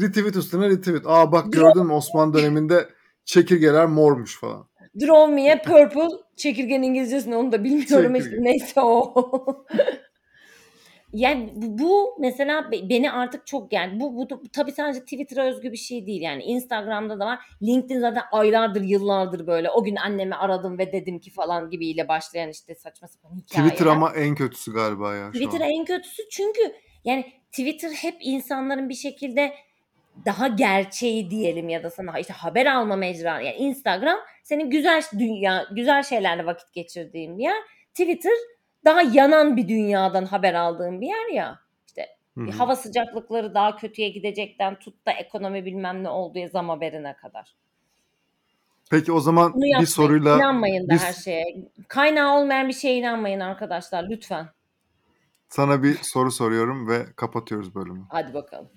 Retweet 0.00 0.36
üstüne 0.36 0.68
retweet. 0.68 1.06
Aa 1.06 1.32
bak 1.32 1.52
gördün 1.52 1.86
mü 1.86 1.92
Osmanlı 1.92 2.38
döneminde 2.38 2.88
çekirgeler 3.24 3.86
mormuş 3.86 4.40
falan. 4.40 4.66
Draw 5.00 5.34
me 5.34 5.52
a 5.52 5.62
purple. 5.62 6.16
Çekirgenin 6.36 6.82
İngilizcesini 6.82 7.36
onu 7.36 7.52
da 7.52 7.64
bilmiyorum 7.64 8.14
işte. 8.14 8.36
Neyse 8.38 8.80
o. 8.80 9.14
yani 11.12 11.52
bu, 11.56 12.16
mesela 12.20 12.72
be- 12.72 12.88
beni 12.88 13.12
artık 13.12 13.46
çok 13.46 13.72
yani 13.72 14.00
bu, 14.00 14.16
bu, 14.16 14.30
bu 14.30 14.48
tabii 14.52 14.72
sadece 14.72 15.00
Twitter'a 15.00 15.44
özgü 15.44 15.72
bir 15.72 15.76
şey 15.76 16.06
değil 16.06 16.22
yani 16.22 16.42
Instagram'da 16.42 17.20
da 17.20 17.26
var. 17.26 17.38
LinkedIn 17.62 18.00
zaten 18.00 18.22
aylardır 18.32 18.82
yıllardır 18.82 19.46
böyle 19.46 19.70
o 19.70 19.84
gün 19.84 19.96
annemi 19.96 20.34
aradım 20.34 20.78
ve 20.78 20.92
dedim 20.92 21.18
ki 21.18 21.30
falan 21.30 21.70
gibiyle 21.70 22.08
başlayan 22.08 22.48
işte 22.48 22.74
saçma 22.74 23.08
sapan 23.08 23.36
hikayeler. 23.36 23.70
Twitter 23.70 23.90
ama 23.90 24.12
en 24.16 24.34
kötüsü 24.34 24.72
galiba 24.72 25.14
ya 25.14 25.30
Twitter 25.30 25.60
en 25.60 25.84
kötüsü 25.84 26.22
çünkü 26.30 26.60
yani 27.04 27.32
Twitter 27.50 27.90
hep 27.90 28.16
insanların 28.20 28.88
bir 28.88 28.94
şekilde 28.94 29.52
daha 30.26 30.48
gerçeği 30.48 31.30
diyelim 31.30 31.68
ya 31.68 31.82
da 31.82 31.90
sana 31.90 32.18
işte 32.18 32.32
haber 32.32 32.66
alma 32.66 32.96
mecra 32.96 33.40
yani 33.40 33.56
Instagram 33.56 34.18
senin 34.42 34.70
güzel 34.70 35.02
dünya 35.18 35.66
güzel 35.70 36.02
şeylerle 36.02 36.46
vakit 36.46 36.72
geçirdiğin 36.72 37.38
bir 37.38 37.42
yer. 37.42 37.62
Twitter 37.90 38.32
daha 38.84 39.02
yanan 39.02 39.56
bir 39.56 39.68
dünyadan 39.68 40.24
haber 40.24 40.54
aldığın 40.54 41.00
bir 41.00 41.06
yer 41.06 41.28
ya. 41.34 41.58
İşte 41.86 42.06
Hı 42.38 42.44
hı. 42.44 42.50
hava 42.50 42.76
sıcaklıkları 42.76 43.54
daha 43.54 43.76
kötüye 43.76 44.08
gidecekten 44.08 44.78
tut 44.78 45.06
da 45.06 45.12
ekonomi 45.12 45.64
bilmem 45.64 46.04
ne 46.04 46.08
olduğu 46.08 46.48
zam 46.48 46.68
haberine 46.68 47.14
kadar. 47.16 47.54
Peki 48.90 49.12
o 49.12 49.20
zaman 49.20 49.52
Bunu 49.54 49.62
bir 49.62 49.66
yapmayın. 49.68 49.86
soruyla 49.86 50.36
İnanmayın 50.36 50.88
da 50.88 50.92
bir- 50.94 50.98
her 50.98 51.12
şeye. 51.12 51.44
Kaynağı 51.88 52.38
olmayan 52.38 52.68
bir 52.68 52.72
şeye 52.72 52.96
inanmayın 52.98 53.40
arkadaşlar 53.40 54.08
lütfen. 54.10 54.46
sana 55.48 55.82
bir 55.82 55.98
soru 56.02 56.30
soruyorum 56.30 56.88
ve 56.88 57.06
kapatıyoruz 57.16 57.74
bölümü. 57.74 58.04
Hadi 58.08 58.34
bakalım. 58.34 58.68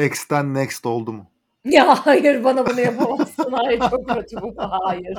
X'ten 0.00 0.54
next 0.54 0.86
oldu 0.86 1.12
mu? 1.12 1.26
Ya 1.64 2.06
hayır 2.06 2.44
bana 2.44 2.66
bunu 2.66 2.80
yapamazsın. 2.80 3.52
Hayır 3.52 3.80
çok 3.90 4.08
kötü 4.08 4.36
bu. 4.42 4.54
Hayır. 4.58 5.18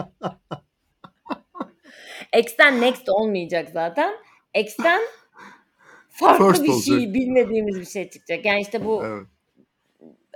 X'ten 2.38 2.82
next 2.82 3.10
olmayacak 3.10 3.70
zaten. 3.74 4.14
X'ten 4.56 5.02
farklı 6.10 6.48
First 6.48 6.64
bir 6.64 6.70
olacak. 6.70 6.84
şey 6.86 7.14
bilmediğimiz 7.14 7.80
bir 7.80 7.86
şey 7.86 8.10
çıkacak. 8.10 8.46
Yani 8.46 8.62
işte 8.62 8.86
bu 8.86 9.04
Evet. 9.06 9.28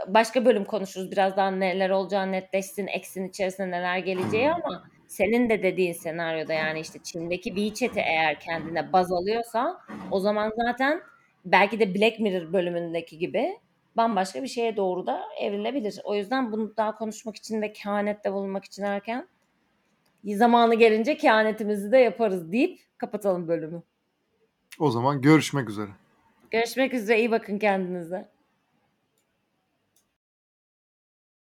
başka 0.08 0.46
bölüm 0.46 0.66
konuşuruz. 0.66 1.12
Birazdan 1.12 1.60
neler 1.60 1.90
olacağı 1.90 2.32
netleşsin. 2.32 2.88
X'in 2.88 3.30
içerisinde 3.30 3.72
neler 3.72 3.98
geleceği 3.98 4.52
ama 4.52 4.84
senin 5.08 5.50
de 5.50 5.64
dediğin 5.64 5.94
senaryoda 5.94 6.54
yani 6.54 6.80
işte 6.80 7.00
Çin'deki 7.04 7.56
WeChat'i 7.56 8.00
eğer 8.00 8.40
kendine 8.40 8.94
baz 8.94 9.12
alıyorsa 9.12 9.78
o 10.12 10.20
zaman 10.20 10.54
zaten 10.66 11.02
belki 11.46 11.80
de 11.80 11.96
Black 11.96 12.20
Mirror 12.20 12.54
bölümündeki 12.54 13.18
gibi 13.18 13.60
bambaşka 13.98 14.44
bir 14.44 14.48
şeye 14.48 14.78
doğru 14.78 15.08
da 15.08 15.22
evrilebilir. 15.40 16.02
O 16.04 16.16
yüzden 16.16 16.52
bunu 16.52 16.78
daha 16.78 16.96
konuşmak 16.96 17.36
için 17.36 17.62
ve 17.62 17.74
kehanette 17.74 18.34
bulunmak 18.34 18.66
için 18.66 18.84
erken 18.84 19.28
zamanı 20.26 20.76
gelince 20.76 21.18
kehanetimizi 21.18 21.92
de 21.92 21.98
yaparız 21.98 22.52
deyip 22.52 22.80
kapatalım 22.98 23.48
bölümü. 23.48 23.84
O 24.80 24.92
zaman 24.92 25.22
görüşmek 25.22 25.70
üzere. 25.70 25.90
Görüşmek 26.52 26.94
üzere 26.94 27.20
iyi 27.20 27.32
bakın 27.32 27.60
kendinize. 27.60 28.30